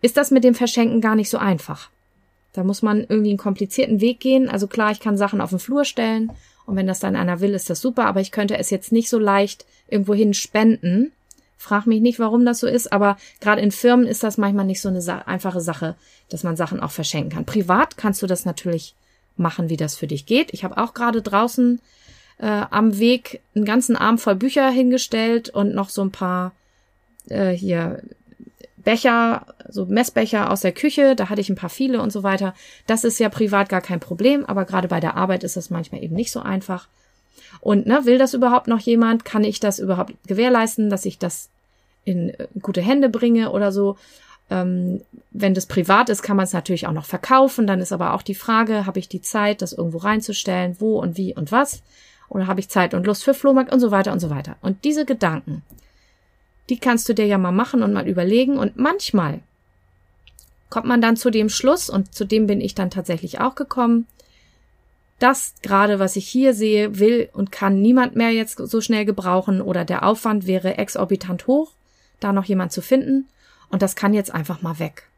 ist 0.00 0.16
das 0.16 0.30
mit 0.30 0.44
dem 0.44 0.54
Verschenken 0.54 1.00
gar 1.00 1.14
nicht 1.14 1.28
so 1.28 1.38
einfach. 1.38 1.90
Da 2.52 2.64
muss 2.64 2.82
man 2.82 3.00
irgendwie 3.00 3.30
einen 3.30 3.38
komplizierten 3.38 4.00
Weg 4.00 4.20
gehen. 4.20 4.48
Also 4.48 4.66
klar, 4.66 4.90
ich 4.90 5.00
kann 5.00 5.16
Sachen 5.16 5.40
auf 5.40 5.50
den 5.50 5.58
Flur 5.58 5.84
stellen 5.84 6.32
und 6.66 6.76
wenn 6.76 6.86
das 6.86 7.00
dann 7.00 7.16
einer 7.16 7.40
will, 7.40 7.54
ist 7.54 7.70
das 7.70 7.80
super, 7.80 8.06
aber 8.06 8.20
ich 8.20 8.32
könnte 8.32 8.56
es 8.56 8.70
jetzt 8.70 8.92
nicht 8.92 9.08
so 9.08 9.18
leicht 9.18 9.66
irgendwohin 9.88 10.34
spenden. 10.34 11.12
Frag 11.56 11.86
mich 11.86 12.00
nicht, 12.00 12.18
warum 12.18 12.44
das 12.44 12.60
so 12.60 12.66
ist, 12.66 12.92
aber 12.92 13.18
gerade 13.40 13.60
in 13.60 13.70
Firmen 13.70 14.06
ist 14.06 14.22
das 14.22 14.38
manchmal 14.38 14.64
nicht 14.64 14.80
so 14.80 14.88
eine 14.88 15.02
sa 15.02 15.18
einfache 15.18 15.60
Sache, 15.60 15.94
dass 16.30 16.42
man 16.42 16.56
Sachen 16.56 16.80
auch 16.80 16.90
verschenken 16.90 17.30
kann. 17.30 17.44
Privat 17.44 17.96
kannst 17.96 18.22
du 18.22 18.26
das 18.26 18.44
natürlich 18.44 18.94
machen, 19.36 19.68
wie 19.68 19.76
das 19.76 19.94
für 19.94 20.06
dich 20.06 20.26
geht. 20.26 20.54
Ich 20.54 20.64
habe 20.64 20.78
auch 20.78 20.94
gerade 20.94 21.22
draußen 21.22 21.80
äh, 22.40 22.64
am 22.70 22.98
Weg 22.98 23.40
einen 23.54 23.64
ganzen 23.64 23.96
Arm 23.96 24.18
voll 24.18 24.34
Bücher 24.34 24.70
hingestellt 24.70 25.50
und 25.50 25.74
noch 25.74 25.90
so 25.90 26.02
ein 26.02 26.10
paar 26.10 26.52
äh, 27.28 27.50
hier 27.50 28.02
Becher, 28.78 29.46
so 29.68 29.84
Messbecher 29.84 30.50
aus 30.50 30.62
der 30.62 30.72
Küche, 30.72 31.14
da 31.14 31.28
hatte 31.28 31.42
ich 31.42 31.50
ein 31.50 31.56
paar 31.56 31.70
viele 31.70 32.00
und 32.00 32.12
so 32.12 32.22
weiter. 32.22 32.54
Das 32.86 33.04
ist 33.04 33.20
ja 33.20 33.28
privat 33.28 33.68
gar 33.68 33.82
kein 33.82 34.00
Problem, 34.00 34.44
aber 34.46 34.64
gerade 34.64 34.88
bei 34.88 35.00
der 35.00 35.16
Arbeit 35.16 35.44
ist 35.44 35.56
das 35.56 35.68
manchmal 35.68 36.02
eben 36.02 36.16
nicht 36.16 36.32
so 36.32 36.40
einfach. 36.40 36.88
Und 37.60 37.86
ne, 37.86 38.06
will 38.06 38.16
das 38.16 38.32
überhaupt 38.32 38.68
noch 38.68 38.80
jemand? 38.80 39.24
Kann 39.26 39.44
ich 39.44 39.60
das 39.60 39.78
überhaupt 39.78 40.14
gewährleisten, 40.26 40.88
dass 40.88 41.04
ich 41.04 41.18
das 41.18 41.50
in 42.04 42.30
äh, 42.30 42.46
gute 42.60 42.80
Hände 42.80 43.10
bringe 43.10 43.50
oder 43.52 43.70
so? 43.70 43.98
Ähm, 44.48 45.02
wenn 45.30 45.52
das 45.52 45.66
privat 45.66 46.08
ist, 46.08 46.22
kann 46.22 46.36
man 46.36 46.44
es 46.44 46.54
natürlich 46.54 46.86
auch 46.86 46.92
noch 46.92 47.04
verkaufen. 47.04 47.66
Dann 47.66 47.80
ist 47.80 47.92
aber 47.92 48.14
auch 48.14 48.22
die 48.22 48.34
Frage, 48.34 48.86
habe 48.86 48.98
ich 48.98 49.08
die 49.08 49.20
Zeit, 49.20 49.60
das 49.60 49.74
irgendwo 49.74 49.98
reinzustellen, 49.98 50.76
wo 50.78 50.98
und 50.98 51.18
wie 51.18 51.34
und 51.34 51.52
was? 51.52 51.82
Oder 52.30 52.46
habe 52.46 52.60
ich 52.60 52.70
Zeit 52.70 52.94
und 52.94 53.06
Lust 53.06 53.24
für 53.24 53.34
Flohmarkt 53.34 53.72
und 53.72 53.80
so 53.80 53.90
weiter 53.90 54.12
und 54.12 54.20
so 54.20 54.30
weiter. 54.30 54.56
Und 54.62 54.84
diese 54.84 55.04
Gedanken, 55.04 55.62
die 56.70 56.78
kannst 56.78 57.08
du 57.08 57.12
dir 57.12 57.26
ja 57.26 57.36
mal 57.36 57.52
machen 57.52 57.82
und 57.82 57.92
mal 57.92 58.08
überlegen. 58.08 58.56
Und 58.56 58.76
manchmal 58.76 59.40
kommt 60.70 60.86
man 60.86 61.02
dann 61.02 61.16
zu 61.16 61.30
dem 61.30 61.48
Schluss, 61.48 61.90
und 61.90 62.14
zu 62.14 62.24
dem 62.24 62.46
bin 62.46 62.60
ich 62.60 62.74
dann 62.74 62.90
tatsächlich 62.90 63.40
auch 63.40 63.56
gekommen, 63.56 64.06
das 65.18 65.54
gerade, 65.60 65.98
was 65.98 66.16
ich 66.16 66.26
hier 66.26 66.54
sehe, 66.54 66.98
will 66.98 67.28
und 67.32 67.52
kann 67.52 67.82
niemand 67.82 68.16
mehr 68.16 68.30
jetzt 68.30 68.56
so 68.56 68.80
schnell 68.80 69.04
gebrauchen 69.04 69.60
oder 69.60 69.84
der 69.84 70.04
Aufwand 70.04 70.46
wäre 70.46 70.78
exorbitant 70.78 71.46
hoch, 71.46 71.72
da 72.20 72.32
noch 72.32 72.44
jemand 72.44 72.72
zu 72.72 72.80
finden. 72.80 73.28
Und 73.68 73.82
das 73.82 73.96
kann 73.96 74.14
jetzt 74.14 74.32
einfach 74.32 74.62
mal 74.62 74.78
weg. 74.78 75.08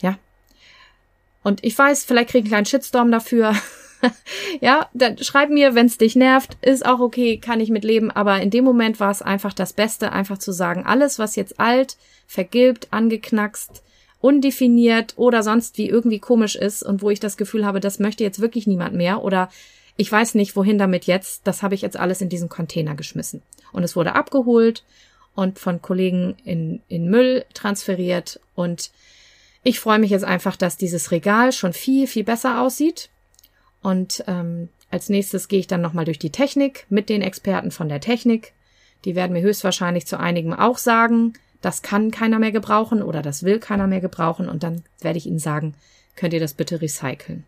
Ja. 0.00 0.18
Und 1.42 1.64
ich 1.64 1.76
weiß, 1.78 2.04
vielleicht 2.04 2.30
kriege 2.30 2.46
ich 2.46 2.52
einen 2.52 2.64
kleinen 2.64 2.66
Shitstorm 2.66 3.10
dafür. 3.10 3.54
ja, 4.60 4.88
dann 4.92 5.18
schreib 5.18 5.50
mir, 5.50 5.74
wenn 5.74 5.86
es 5.86 5.98
dich 5.98 6.16
nervt, 6.16 6.56
ist 6.60 6.84
auch 6.84 7.00
okay, 7.00 7.38
kann 7.38 7.60
ich 7.60 7.70
mit 7.70 7.84
leben. 7.84 8.10
Aber 8.10 8.40
in 8.40 8.50
dem 8.50 8.64
Moment 8.64 9.00
war 9.00 9.10
es 9.10 9.22
einfach 9.22 9.52
das 9.52 9.72
Beste, 9.72 10.12
einfach 10.12 10.38
zu 10.38 10.52
sagen, 10.52 10.84
alles, 10.86 11.18
was 11.18 11.36
jetzt 11.36 11.60
alt, 11.60 11.96
vergilbt, 12.26 12.88
angeknackst, 12.90 13.82
undefiniert 14.20 15.14
oder 15.16 15.42
sonst 15.42 15.78
wie 15.78 15.88
irgendwie 15.88 16.20
komisch 16.20 16.56
ist 16.56 16.82
und 16.82 17.02
wo 17.02 17.10
ich 17.10 17.20
das 17.20 17.36
Gefühl 17.36 17.66
habe, 17.66 17.80
das 17.80 17.98
möchte 17.98 18.24
jetzt 18.24 18.40
wirklich 18.40 18.66
niemand 18.66 18.94
mehr 18.94 19.22
oder 19.22 19.50
ich 19.96 20.10
weiß 20.10 20.36
nicht, 20.36 20.56
wohin 20.56 20.78
damit 20.78 21.04
jetzt, 21.04 21.46
das 21.46 21.62
habe 21.62 21.74
ich 21.74 21.82
jetzt 21.82 21.98
alles 21.98 22.20
in 22.20 22.30
diesen 22.30 22.48
Container 22.48 22.94
geschmissen. 22.94 23.42
Und 23.72 23.82
es 23.82 23.94
wurde 23.94 24.14
abgeholt 24.14 24.84
und 25.34 25.58
von 25.58 25.82
Kollegen 25.82 26.36
in, 26.44 26.80
in 26.88 27.10
Müll 27.10 27.44
transferiert 27.52 28.40
und 28.54 28.90
ich 29.64 29.78
freue 29.78 29.98
mich 29.98 30.10
jetzt 30.10 30.24
einfach, 30.24 30.56
dass 30.56 30.76
dieses 30.76 31.10
Regal 31.10 31.52
schon 31.52 31.72
viel, 31.72 32.06
viel 32.06 32.24
besser 32.24 32.60
aussieht. 32.60 33.10
Und 33.82 34.24
ähm, 34.26 34.68
als 34.90 35.08
nächstes 35.08 35.48
gehe 35.48 35.60
ich 35.60 35.66
dann 35.66 35.80
nochmal 35.80 36.04
durch 36.04 36.18
die 36.18 36.30
Technik 36.30 36.86
mit 36.88 37.08
den 37.08 37.22
Experten 37.22 37.70
von 37.70 37.88
der 37.88 38.00
Technik. 38.00 38.52
Die 39.04 39.16
werden 39.16 39.32
mir 39.32 39.42
höchstwahrscheinlich 39.42 40.06
zu 40.06 40.18
einigem 40.18 40.52
auch 40.52 40.78
sagen, 40.78 41.34
das 41.60 41.82
kann 41.82 42.10
keiner 42.10 42.38
mehr 42.38 42.52
gebrauchen 42.52 43.02
oder 43.02 43.22
das 43.22 43.42
will 43.42 43.58
keiner 43.58 43.86
mehr 43.86 44.00
gebrauchen 44.00 44.48
und 44.48 44.62
dann 44.62 44.84
werde 45.00 45.18
ich 45.18 45.26
ihnen 45.26 45.38
sagen, 45.38 45.74
könnt 46.16 46.34
ihr 46.34 46.40
das 46.40 46.54
bitte 46.54 46.80
recyceln. 46.80 47.44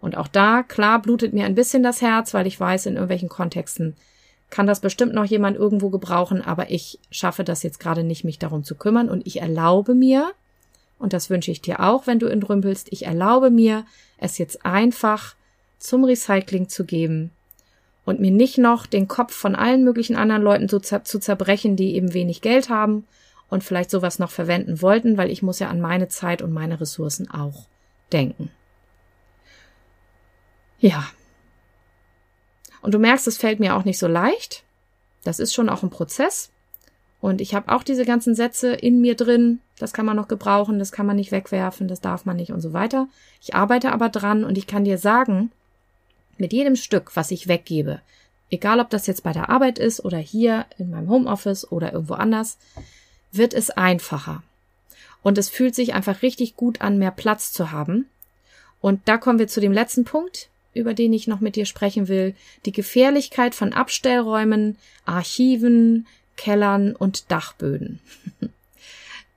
Und 0.00 0.16
auch 0.16 0.28
da, 0.28 0.62
klar, 0.62 1.00
blutet 1.00 1.32
mir 1.32 1.46
ein 1.46 1.54
bisschen 1.54 1.82
das 1.82 2.02
Herz, 2.02 2.34
weil 2.34 2.46
ich 2.46 2.60
weiß, 2.60 2.86
in 2.86 2.94
irgendwelchen 2.94 3.28
Kontexten 3.28 3.96
kann 4.50 4.66
das 4.66 4.80
bestimmt 4.80 5.14
noch 5.14 5.24
jemand 5.24 5.56
irgendwo 5.56 5.90
gebrauchen, 5.90 6.42
aber 6.42 6.70
ich 6.70 7.00
schaffe 7.10 7.42
das 7.42 7.62
jetzt 7.62 7.80
gerade 7.80 8.04
nicht, 8.04 8.24
mich 8.24 8.38
darum 8.38 8.62
zu 8.62 8.74
kümmern 8.74 9.08
und 9.08 9.26
ich 9.26 9.40
erlaube 9.40 9.94
mir, 9.94 10.32
und 10.98 11.12
das 11.12 11.30
wünsche 11.30 11.50
ich 11.50 11.62
dir 11.62 11.80
auch, 11.80 12.06
wenn 12.06 12.18
du 12.18 12.26
entrümpelst, 12.26 12.88
ich 12.92 13.06
erlaube 13.06 13.50
mir, 13.50 13.84
es 14.18 14.38
jetzt 14.38 14.64
einfach 14.64 15.34
zum 15.78 16.04
Recycling 16.04 16.68
zu 16.68 16.84
geben 16.84 17.30
und 18.04 18.20
mir 18.20 18.30
nicht 18.30 18.56
noch 18.56 18.86
den 18.86 19.08
Kopf 19.08 19.34
von 19.34 19.54
allen 19.54 19.84
möglichen 19.84 20.16
anderen 20.16 20.42
Leuten 20.42 20.68
zu, 20.68 20.80
zu 20.80 21.18
zerbrechen, 21.18 21.76
die 21.76 21.94
eben 21.94 22.14
wenig 22.14 22.40
Geld 22.40 22.68
haben 22.68 23.04
und 23.48 23.64
vielleicht 23.64 23.90
sowas 23.90 24.18
noch 24.18 24.30
verwenden 24.30 24.80
wollten, 24.80 25.16
weil 25.18 25.30
ich 25.30 25.42
muss 25.42 25.58
ja 25.58 25.68
an 25.68 25.80
meine 25.80 26.08
Zeit 26.08 26.42
und 26.42 26.52
meine 26.52 26.80
Ressourcen 26.80 27.30
auch 27.30 27.66
denken. 28.12 28.50
Ja. 30.78 31.06
Und 32.80 32.92
du 32.92 32.98
merkst, 32.98 33.26
es 33.26 33.36
fällt 33.36 33.60
mir 33.60 33.76
auch 33.76 33.84
nicht 33.84 33.98
so 33.98 34.06
leicht. 34.06 34.64
Das 35.24 35.40
ist 35.40 35.54
schon 35.54 35.68
auch 35.68 35.82
ein 35.82 35.90
Prozess. 35.90 36.50
Und 37.20 37.40
ich 37.40 37.54
habe 37.54 37.72
auch 37.72 37.82
diese 37.82 38.04
ganzen 38.04 38.34
Sätze 38.34 38.72
in 38.72 39.00
mir 39.00 39.16
drin. 39.16 39.60
Das 39.78 39.92
kann 39.92 40.06
man 40.06 40.16
noch 40.16 40.28
gebrauchen, 40.28 40.78
das 40.78 40.92
kann 40.92 41.06
man 41.06 41.16
nicht 41.16 41.32
wegwerfen, 41.32 41.88
das 41.88 42.00
darf 42.00 42.24
man 42.24 42.36
nicht 42.36 42.52
und 42.52 42.60
so 42.60 42.72
weiter. 42.72 43.08
Ich 43.42 43.54
arbeite 43.54 43.92
aber 43.92 44.08
dran 44.08 44.44
und 44.44 44.56
ich 44.56 44.66
kann 44.66 44.84
dir 44.84 44.98
sagen, 44.98 45.50
mit 46.38 46.52
jedem 46.52 46.76
Stück, 46.76 47.16
was 47.16 47.30
ich 47.30 47.48
weggebe, 47.48 48.00
egal 48.50 48.80
ob 48.80 48.90
das 48.90 49.06
jetzt 49.06 49.22
bei 49.22 49.32
der 49.32 49.48
Arbeit 49.48 49.78
ist 49.78 50.04
oder 50.04 50.18
hier 50.18 50.66
in 50.78 50.90
meinem 50.90 51.08
Homeoffice 51.08 51.70
oder 51.70 51.92
irgendwo 51.92 52.14
anders, 52.14 52.58
wird 53.32 53.54
es 53.54 53.70
einfacher. 53.70 54.42
Und 55.22 55.38
es 55.38 55.48
fühlt 55.48 55.74
sich 55.74 55.94
einfach 55.94 56.22
richtig 56.22 56.56
gut 56.56 56.80
an, 56.80 56.98
mehr 56.98 57.10
Platz 57.10 57.52
zu 57.52 57.72
haben. 57.72 58.06
Und 58.80 59.00
da 59.06 59.18
kommen 59.18 59.38
wir 59.38 59.48
zu 59.48 59.60
dem 59.60 59.72
letzten 59.72 60.04
Punkt, 60.04 60.48
über 60.74 60.94
den 60.94 61.12
ich 61.12 61.26
noch 61.26 61.40
mit 61.40 61.56
dir 61.56 61.66
sprechen 61.66 62.06
will. 62.06 62.34
Die 62.64 62.72
Gefährlichkeit 62.72 63.54
von 63.54 63.72
Abstellräumen, 63.72 64.78
Archiven, 65.04 66.06
Kellern 66.36 66.94
und 66.94 67.30
Dachböden. 67.30 68.00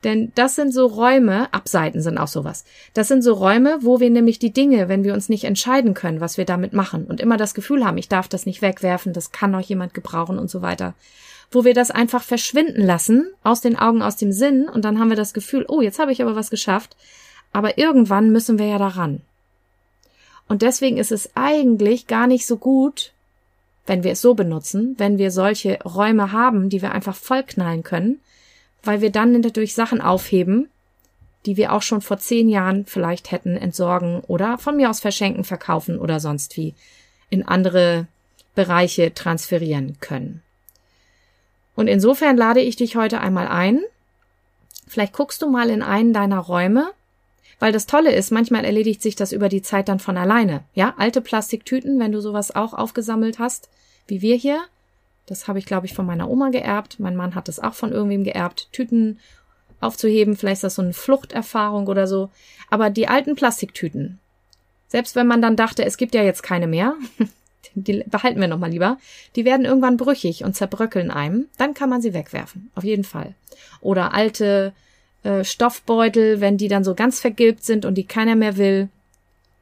Denn 0.04 0.32
das 0.36 0.56
sind 0.56 0.74
so 0.74 0.86
Räume, 0.86 1.54
Abseiten 1.54 2.02
sind 2.02 2.18
auch 2.18 2.30
sowas. 2.30 2.64
Das 2.94 3.10
sind 3.10 3.22
so 3.22 3.34
Räume, 3.34 3.80
wo 3.82 4.00
wir 4.00 4.10
nämlich 4.10 4.40
die 4.40 4.54
Dinge, 4.54 4.88
wenn 4.88 5.04
wir 5.04 5.14
uns 5.14 5.28
nicht 5.28 5.44
entscheiden 5.44 5.94
können, 5.94 6.22
was 6.22 6.38
wir 6.38 6.46
damit 6.46 6.72
machen 6.72 7.06
und 7.06 7.20
immer 7.20 7.36
das 7.36 7.54
Gefühl 7.54 7.86
haben, 7.86 7.98
ich 7.98 8.08
darf 8.08 8.30
das 8.30 8.46
nicht 8.46 8.62
wegwerfen, 8.62 9.12
das 9.12 9.32
kann 9.32 9.52
noch 9.52 9.60
jemand 9.60 9.94
gebrauchen 9.94 10.40
und 10.40 10.50
so 10.50 10.62
weiter, 10.62 10.94
wo 11.52 11.66
wir 11.66 11.74
das 11.74 11.92
einfach 11.92 12.24
verschwinden 12.24 12.86
lassen, 12.86 13.28
aus 13.44 13.60
den 13.60 13.78
Augen, 13.78 14.02
aus 14.02 14.16
dem 14.16 14.32
Sinn, 14.32 14.70
und 14.70 14.86
dann 14.86 15.00
haben 15.00 15.10
wir 15.10 15.18
das 15.18 15.34
Gefühl, 15.34 15.66
oh, 15.68 15.82
jetzt 15.82 16.00
habe 16.00 16.14
ich 16.14 16.22
aber 16.22 16.36
was 16.36 16.50
geschafft, 16.50 16.96
aber 17.52 17.78
irgendwann 17.78 18.30
müssen 18.30 18.58
wir 18.58 18.68
ja 18.68 18.78
daran. 18.78 19.22
Und 20.48 20.62
deswegen 20.62 20.98
ist 20.98 21.12
es 21.12 21.32
eigentlich 21.36 22.08
gar 22.08 22.26
nicht 22.26 22.48
so 22.48 22.58
gut, 22.58 23.12
wenn 23.86 24.04
wir 24.04 24.12
es 24.12 24.22
so 24.22 24.34
benutzen, 24.34 24.96
wenn 24.98 25.18
wir 25.18 25.32
solche 25.32 25.80
Räume 25.84 26.32
haben, 26.32 26.70
die 26.70 26.82
wir 26.82 26.92
einfach 26.92 27.16
vollknallen 27.16 27.84
können, 27.84 28.20
weil 28.84 29.02
wir 29.02 29.12
dann 29.12 29.40
natürlich 29.42 29.76
Sachen 29.76 30.02
aufheben, 30.02 30.70
die 31.46 31.58
wir 31.58 31.74
auch 31.74 31.82
schon 31.82 32.02
vor 32.02 32.18
zehn 32.18 32.50
Jahren 32.50 32.86
vielleicht 32.86 33.32
hätten 33.32 33.56
entsorgen 33.56 34.22
oder 34.22 34.58
von 34.58 34.76
mir 34.76 34.90
aus 34.90 35.00
verschenken, 35.00 35.44
verkaufen 35.44 35.98
oder 35.98 36.20
sonst 36.20 36.58
wie 36.58 36.74
in 37.30 37.48
andere 37.48 38.08
Bereiche 38.56 39.14
transferieren 39.14 39.98
können. 40.00 40.42
Und 41.76 41.88
insofern 41.88 42.36
lade 42.36 42.60
ich 42.60 42.76
dich 42.76 42.98
heute 42.98 43.22
einmal 43.22 43.48
ein. 43.48 43.80
Vielleicht 44.88 45.14
guckst 45.14 45.42
du 45.42 45.50
mal 45.50 45.70
in 45.70 45.82
einen 45.82 46.12
deiner 46.12 46.40
Räume, 46.40 46.92
weil 47.60 47.72
das 47.72 47.86
Tolle 47.86 48.12
ist, 48.12 48.32
manchmal 48.32 48.66
erledigt 48.66 49.02
sich 49.02 49.16
das 49.16 49.32
über 49.32 49.48
die 49.48 49.62
Zeit 49.62 49.88
dann 49.88 50.00
von 50.00 50.18
alleine. 50.18 50.64
Ja, 50.74 50.94
alte 50.98 51.22
Plastiktüten, 51.22 52.00
wenn 52.00 52.12
du 52.12 52.20
sowas 52.20 52.54
auch 52.54 52.74
aufgesammelt 52.74 53.40
hast, 53.40 53.70
wie 54.08 54.22
wir 54.22 54.36
hier, 54.36 54.62
das 55.30 55.48
habe 55.48 55.60
ich, 55.60 55.66
glaube 55.66 55.86
ich, 55.86 55.94
von 55.94 56.06
meiner 56.06 56.30
Oma 56.30 56.50
geerbt. 56.50 57.00
Mein 57.00 57.16
Mann 57.16 57.36
hat 57.36 57.50
es 57.50 57.60
auch 57.60 57.74
von 57.74 57.92
irgendwem 57.92 58.24
geerbt. 58.24 58.70
Tüten 58.72 59.20
aufzuheben, 59.80 60.36
vielleicht 60.36 60.58
ist 60.58 60.64
das 60.64 60.76
so 60.76 60.82
eine 60.82 60.94
Fluchterfahrung 60.94 61.88
oder 61.88 62.08
so. 62.08 62.30
Aber 62.70 62.90
die 62.90 63.08
alten 63.08 63.36
Plastiktüten, 63.36 64.20
selbst 64.88 65.16
wenn 65.16 65.28
man 65.28 65.42
dann 65.42 65.56
dachte, 65.56 65.86
es 65.86 65.98
gibt 65.98 66.16
ja 66.16 66.24
jetzt 66.24 66.44
keine 66.44 66.68
mehr, 66.68 66.96
die 67.76 68.04
behalten 68.08 68.42
wir 68.42 68.48
nochmal 68.48 68.72
lieber, 68.72 68.98
die 69.36 69.46
werden 69.46 69.66
irgendwann 69.66 69.98
brüchig 69.98 70.44
und 70.44 70.56
zerbröckeln 70.56 71.12
einem, 71.12 71.48
dann 71.58 71.74
kann 71.74 71.90
man 71.90 72.02
sie 72.02 72.14
wegwerfen. 72.14 72.72
Auf 72.76 72.84
jeden 72.84 73.04
Fall. 73.04 73.36
Oder 73.82 74.14
alte 74.14 74.74
äh, 75.24 75.44
Stoffbeutel, 75.44 76.42
wenn 76.42 76.58
die 76.58 76.68
dann 76.68 76.84
so 76.84 76.96
ganz 76.96 77.20
vergilbt 77.20 77.64
sind 77.64 77.86
und 77.86 77.96
die 77.96 78.06
keiner 78.06 78.36
mehr 78.36 78.58
will. 78.58 78.90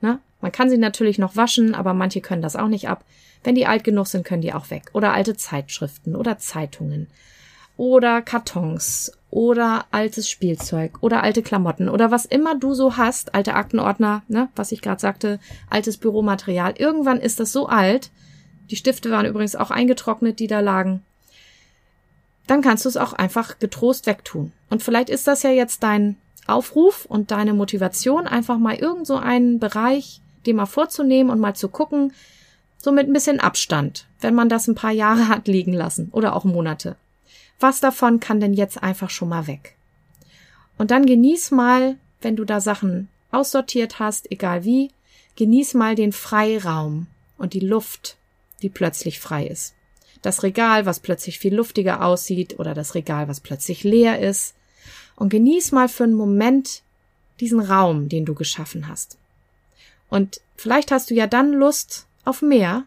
Na? 0.02 0.20
Man 0.42 0.52
kann 0.52 0.70
sie 0.70 0.78
natürlich 0.78 1.18
noch 1.18 1.36
waschen, 1.36 1.76
aber 1.76 1.94
manche 1.94 2.22
können 2.22 2.42
das 2.42 2.56
auch 2.56 2.68
nicht 2.68 2.90
ab. 2.90 3.04
Wenn 3.44 3.56
die 3.56 3.66
alt 3.66 3.84
genug 3.84 4.08
sind, 4.08 4.26
können 4.26 4.42
die 4.42 4.54
auch 4.54 4.70
weg. 4.70 4.90
Oder 4.94 5.14
alte 5.14 5.36
Zeitschriften 5.36 6.16
oder 6.16 6.38
Zeitungen. 6.38 7.08
oder 7.78 8.24
Kartons 8.24 9.12
oder 9.30 9.86
altes 9.92 10.30
Spielzeug 10.30 10.98
oder 11.02 11.22
alte 11.24 11.44
Klamotten 11.44 11.90
oder 11.90 12.12
was 12.12 12.26
immer 12.26 12.58
du 12.58 12.74
so 12.74 12.98
hast, 12.98 13.36
alte 13.36 13.54
Aktenordner, 13.54 14.24
ne, 14.28 14.50
was 14.56 14.72
ich 14.72 14.82
gerade 14.82 15.00
sagte, 15.00 15.40
altes 15.70 15.98
Büromaterial. 15.98 16.74
Irgendwann 16.78 17.20
ist 17.20 17.40
das 17.40 17.52
so 17.52 17.68
alt. 17.68 18.10
Die 18.72 18.76
Stifte 18.76 19.12
waren 19.12 19.26
übrigens 19.26 19.56
auch 19.56 19.72
eingetrocknet, 19.72 20.40
die 20.40 20.48
da 20.48 20.60
lagen. 20.60 21.04
Dann 22.48 22.62
kannst 22.62 22.86
du 22.86 22.90
es 22.90 22.98
auch 22.98 23.14
einfach 23.14 23.60
getrost 23.60 24.08
wegtun. 24.08 24.52
Und 24.70 24.82
vielleicht 24.82 25.10
ist 25.10 25.28
das 25.28 25.44
ja 25.44 25.52
jetzt 25.52 25.84
dein 25.84 26.18
Aufruf 26.48 27.06
und 27.06 27.32
deine 27.32 27.54
Motivation, 27.54 28.26
einfach 28.26 28.58
mal 28.58 28.76
irgend 28.76 29.06
so 29.06 29.18
einen 29.18 29.60
Bereich 29.60 30.22
dir 30.46 30.54
mal 30.54 30.66
vorzunehmen 30.66 31.30
und 31.30 31.40
mal 31.40 31.56
zu 31.56 31.70
gucken, 31.70 32.14
so 32.78 32.92
mit 32.92 33.08
ein 33.08 33.14
bisschen 33.14 33.40
Abstand, 33.40 34.08
wenn 34.22 34.36
man 34.36 34.50
das 34.50 34.68
ein 34.68 34.76
paar 34.76 34.92
Jahre 34.92 35.28
hat 35.30 35.48
liegen 35.48 35.74
lassen 35.74 36.10
oder 36.12 36.36
auch 36.36 36.44
Monate. 36.44 36.96
Was 37.60 37.80
davon 37.80 38.20
kann 38.20 38.40
denn 38.40 38.54
jetzt 38.54 38.82
einfach 38.82 39.10
schon 39.10 39.30
mal 39.30 39.48
weg? 39.48 39.76
Und 40.78 40.92
dann 40.92 41.06
genieß 41.06 41.52
mal, 41.52 41.98
wenn 42.22 42.36
du 42.36 42.46
da 42.46 42.62
Sachen 42.62 43.10
aussortiert 43.32 44.00
hast, 44.00 44.32
egal 44.32 44.64
wie, 44.64 44.92
genieß 45.36 45.74
mal 45.74 45.96
den 45.96 46.12
Freiraum 46.12 47.08
und 47.38 47.54
die 47.54 47.60
Luft, 47.60 48.18
die 48.62 48.70
plötzlich 48.70 49.20
frei 49.20 49.48
ist. 49.48 49.74
Das 50.22 50.44
Regal, 50.44 50.86
was 50.86 51.00
plötzlich 51.00 51.40
viel 51.40 51.56
luftiger 51.56 52.04
aussieht 52.04 52.60
oder 52.60 52.74
das 52.74 52.96
Regal, 52.96 53.28
was 53.28 53.40
plötzlich 53.40 53.84
leer 53.84 54.20
ist. 54.20 54.56
Und 55.16 55.30
genieß 55.30 55.72
mal 55.72 55.90
für 55.90 56.04
einen 56.04 56.14
Moment 56.14 56.82
diesen 57.40 57.60
Raum, 57.60 58.10
den 58.10 58.26
du 58.26 58.34
geschaffen 58.34 58.88
hast. 58.88 59.18
Und 60.10 60.42
vielleicht 60.56 60.92
hast 60.92 61.10
du 61.10 61.14
ja 61.14 61.28
dann 61.28 61.54
Lust 61.54 62.08
auf 62.26 62.42
mehr 62.42 62.84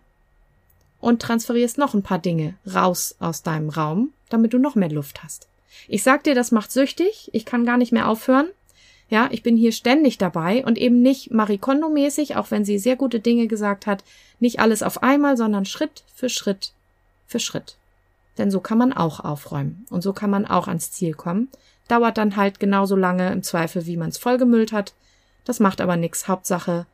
und 1.00 1.22
transferierst 1.22 1.78
noch 1.78 1.94
ein 1.94 2.02
paar 2.02 2.18
Dinge 2.18 2.54
raus 2.72 3.14
aus 3.20 3.42
deinem 3.42 3.70
Raum, 3.70 4.12
damit 4.28 4.52
du 4.52 4.58
noch 4.58 4.74
mehr 4.74 4.90
Luft 4.90 5.22
hast. 5.22 5.48
Ich 5.88 6.02
sag 6.02 6.24
dir, 6.24 6.34
das 6.34 6.52
macht 6.52 6.72
süchtig. 6.72 7.30
Ich 7.32 7.44
kann 7.44 7.64
gar 7.64 7.76
nicht 7.76 7.92
mehr 7.92 8.08
aufhören. 8.08 8.48
Ja, 9.08 9.28
ich 9.32 9.42
bin 9.42 9.56
hier 9.56 9.72
ständig 9.72 10.18
dabei 10.18 10.64
und 10.64 10.78
eben 10.78 11.02
nicht 11.02 11.32
Marie 11.32 11.58
Kondo 11.58 11.88
mäßig, 11.88 12.36
auch 12.36 12.50
wenn 12.52 12.64
sie 12.64 12.78
sehr 12.78 12.94
gute 12.96 13.18
Dinge 13.18 13.48
gesagt 13.48 13.86
hat, 13.86 14.04
nicht 14.38 14.60
alles 14.60 14.84
auf 14.84 15.02
einmal, 15.02 15.36
sondern 15.36 15.64
Schritt 15.64 16.04
für 16.14 16.28
Schritt 16.28 16.72
für 17.26 17.40
Schritt. 17.40 17.76
Denn 18.38 18.50
so 18.50 18.60
kann 18.60 18.78
man 18.78 18.92
auch 18.92 19.20
aufräumen 19.20 19.84
und 19.90 20.02
so 20.02 20.12
kann 20.12 20.30
man 20.30 20.46
auch 20.46 20.68
ans 20.68 20.92
Ziel 20.92 21.14
kommen. 21.14 21.48
Dauert 21.88 22.18
dann 22.18 22.36
halt 22.36 22.60
genauso 22.60 22.94
lange 22.94 23.32
im 23.32 23.42
Zweifel, 23.42 23.86
wie 23.86 23.96
man 23.96 24.10
es 24.10 24.18
vollgemüllt 24.18 24.72
hat. 24.72 24.94
Das 25.44 25.58
macht 25.58 25.80
aber 25.80 25.96
nichts. 25.96 26.28
Hauptsache, 26.28 26.86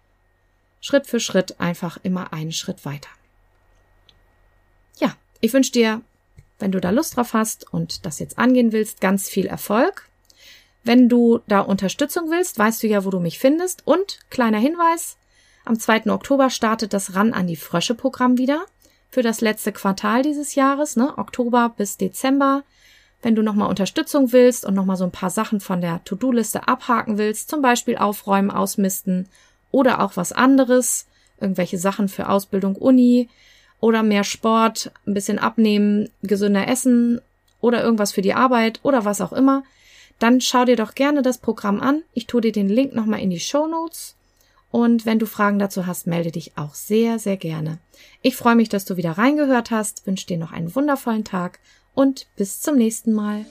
Schritt 0.80 1.06
für 1.06 1.20
Schritt 1.20 1.60
einfach 1.60 1.98
immer 2.02 2.32
einen 2.32 2.52
Schritt 2.52 2.84
weiter. 2.84 3.08
Ja, 4.98 5.14
ich 5.40 5.52
wünsche 5.52 5.72
dir, 5.72 6.02
wenn 6.58 6.72
du 6.72 6.80
da 6.80 6.90
Lust 6.90 7.16
drauf 7.16 7.34
hast 7.34 7.72
und 7.72 8.06
das 8.06 8.18
jetzt 8.18 8.38
angehen 8.38 8.72
willst, 8.72 9.00
ganz 9.00 9.28
viel 9.28 9.46
Erfolg. 9.46 10.08
Wenn 10.84 11.08
du 11.08 11.40
da 11.48 11.60
Unterstützung 11.60 12.30
willst, 12.30 12.58
weißt 12.58 12.82
du 12.82 12.86
ja, 12.86 13.04
wo 13.04 13.10
du 13.10 13.18
mich 13.18 13.38
findest. 13.38 13.86
Und 13.86 14.20
kleiner 14.30 14.58
Hinweis, 14.58 15.16
am 15.64 15.78
2. 15.78 16.06
Oktober 16.12 16.48
startet 16.48 16.92
das 16.92 17.14
Ran 17.14 17.32
an 17.32 17.48
die 17.48 17.56
Frösche 17.56 17.94
Programm 17.94 18.38
wieder 18.38 18.66
für 19.10 19.22
das 19.22 19.40
letzte 19.40 19.72
Quartal 19.72 20.22
dieses 20.22 20.54
Jahres, 20.54 20.94
ne, 20.94 21.16
Oktober 21.18 21.74
bis 21.76 21.96
Dezember. 21.96 22.62
Wenn 23.22 23.34
du 23.34 23.42
nochmal 23.42 23.68
Unterstützung 23.68 24.32
willst 24.32 24.64
und 24.64 24.74
nochmal 24.74 24.96
so 24.96 25.04
ein 25.04 25.10
paar 25.10 25.30
Sachen 25.30 25.60
von 25.60 25.80
der 25.80 26.04
To-Do-Liste 26.04 26.68
abhaken 26.68 27.18
willst, 27.18 27.48
zum 27.48 27.62
Beispiel 27.62 27.96
aufräumen, 27.96 28.50
ausmisten 28.50 29.28
oder 29.70 30.00
auch 30.00 30.16
was 30.16 30.32
anderes, 30.32 31.06
irgendwelche 31.40 31.78
Sachen 31.78 32.08
für 32.08 32.28
Ausbildung, 32.28 32.76
Uni 32.76 33.28
oder 33.80 34.02
mehr 34.02 34.24
Sport, 34.24 34.90
ein 35.06 35.14
bisschen 35.14 35.38
abnehmen, 35.38 36.08
gesünder 36.22 36.68
essen 36.68 37.20
oder 37.60 37.82
irgendwas 37.82 38.12
für 38.12 38.22
die 38.22 38.34
Arbeit 38.34 38.80
oder 38.82 39.04
was 39.04 39.20
auch 39.20 39.32
immer, 39.32 39.64
dann 40.18 40.40
schau 40.40 40.64
dir 40.64 40.76
doch 40.76 40.94
gerne 40.94 41.22
das 41.22 41.38
Programm 41.38 41.80
an. 41.80 42.02
Ich 42.14 42.26
tue 42.26 42.40
dir 42.40 42.52
den 42.52 42.68
Link 42.68 42.94
nochmal 42.94 43.20
in 43.20 43.30
die 43.30 43.40
Show 43.40 43.66
Notes. 43.66 44.16
Und 44.70 45.06
wenn 45.06 45.18
du 45.18 45.26
Fragen 45.26 45.58
dazu 45.58 45.86
hast, 45.86 46.06
melde 46.06 46.32
dich 46.32 46.56
auch 46.56 46.74
sehr, 46.74 47.18
sehr 47.18 47.36
gerne. 47.36 47.78
Ich 48.22 48.36
freue 48.36 48.56
mich, 48.56 48.68
dass 48.68 48.84
du 48.84 48.96
wieder 48.96 49.12
reingehört 49.12 49.70
hast, 49.70 50.06
wünsche 50.06 50.26
dir 50.26 50.38
noch 50.38 50.52
einen 50.52 50.74
wundervollen 50.74 51.24
Tag 51.24 51.60
und 51.94 52.26
bis 52.36 52.60
zum 52.60 52.76
nächsten 52.76 53.12
Mal. 53.12 53.46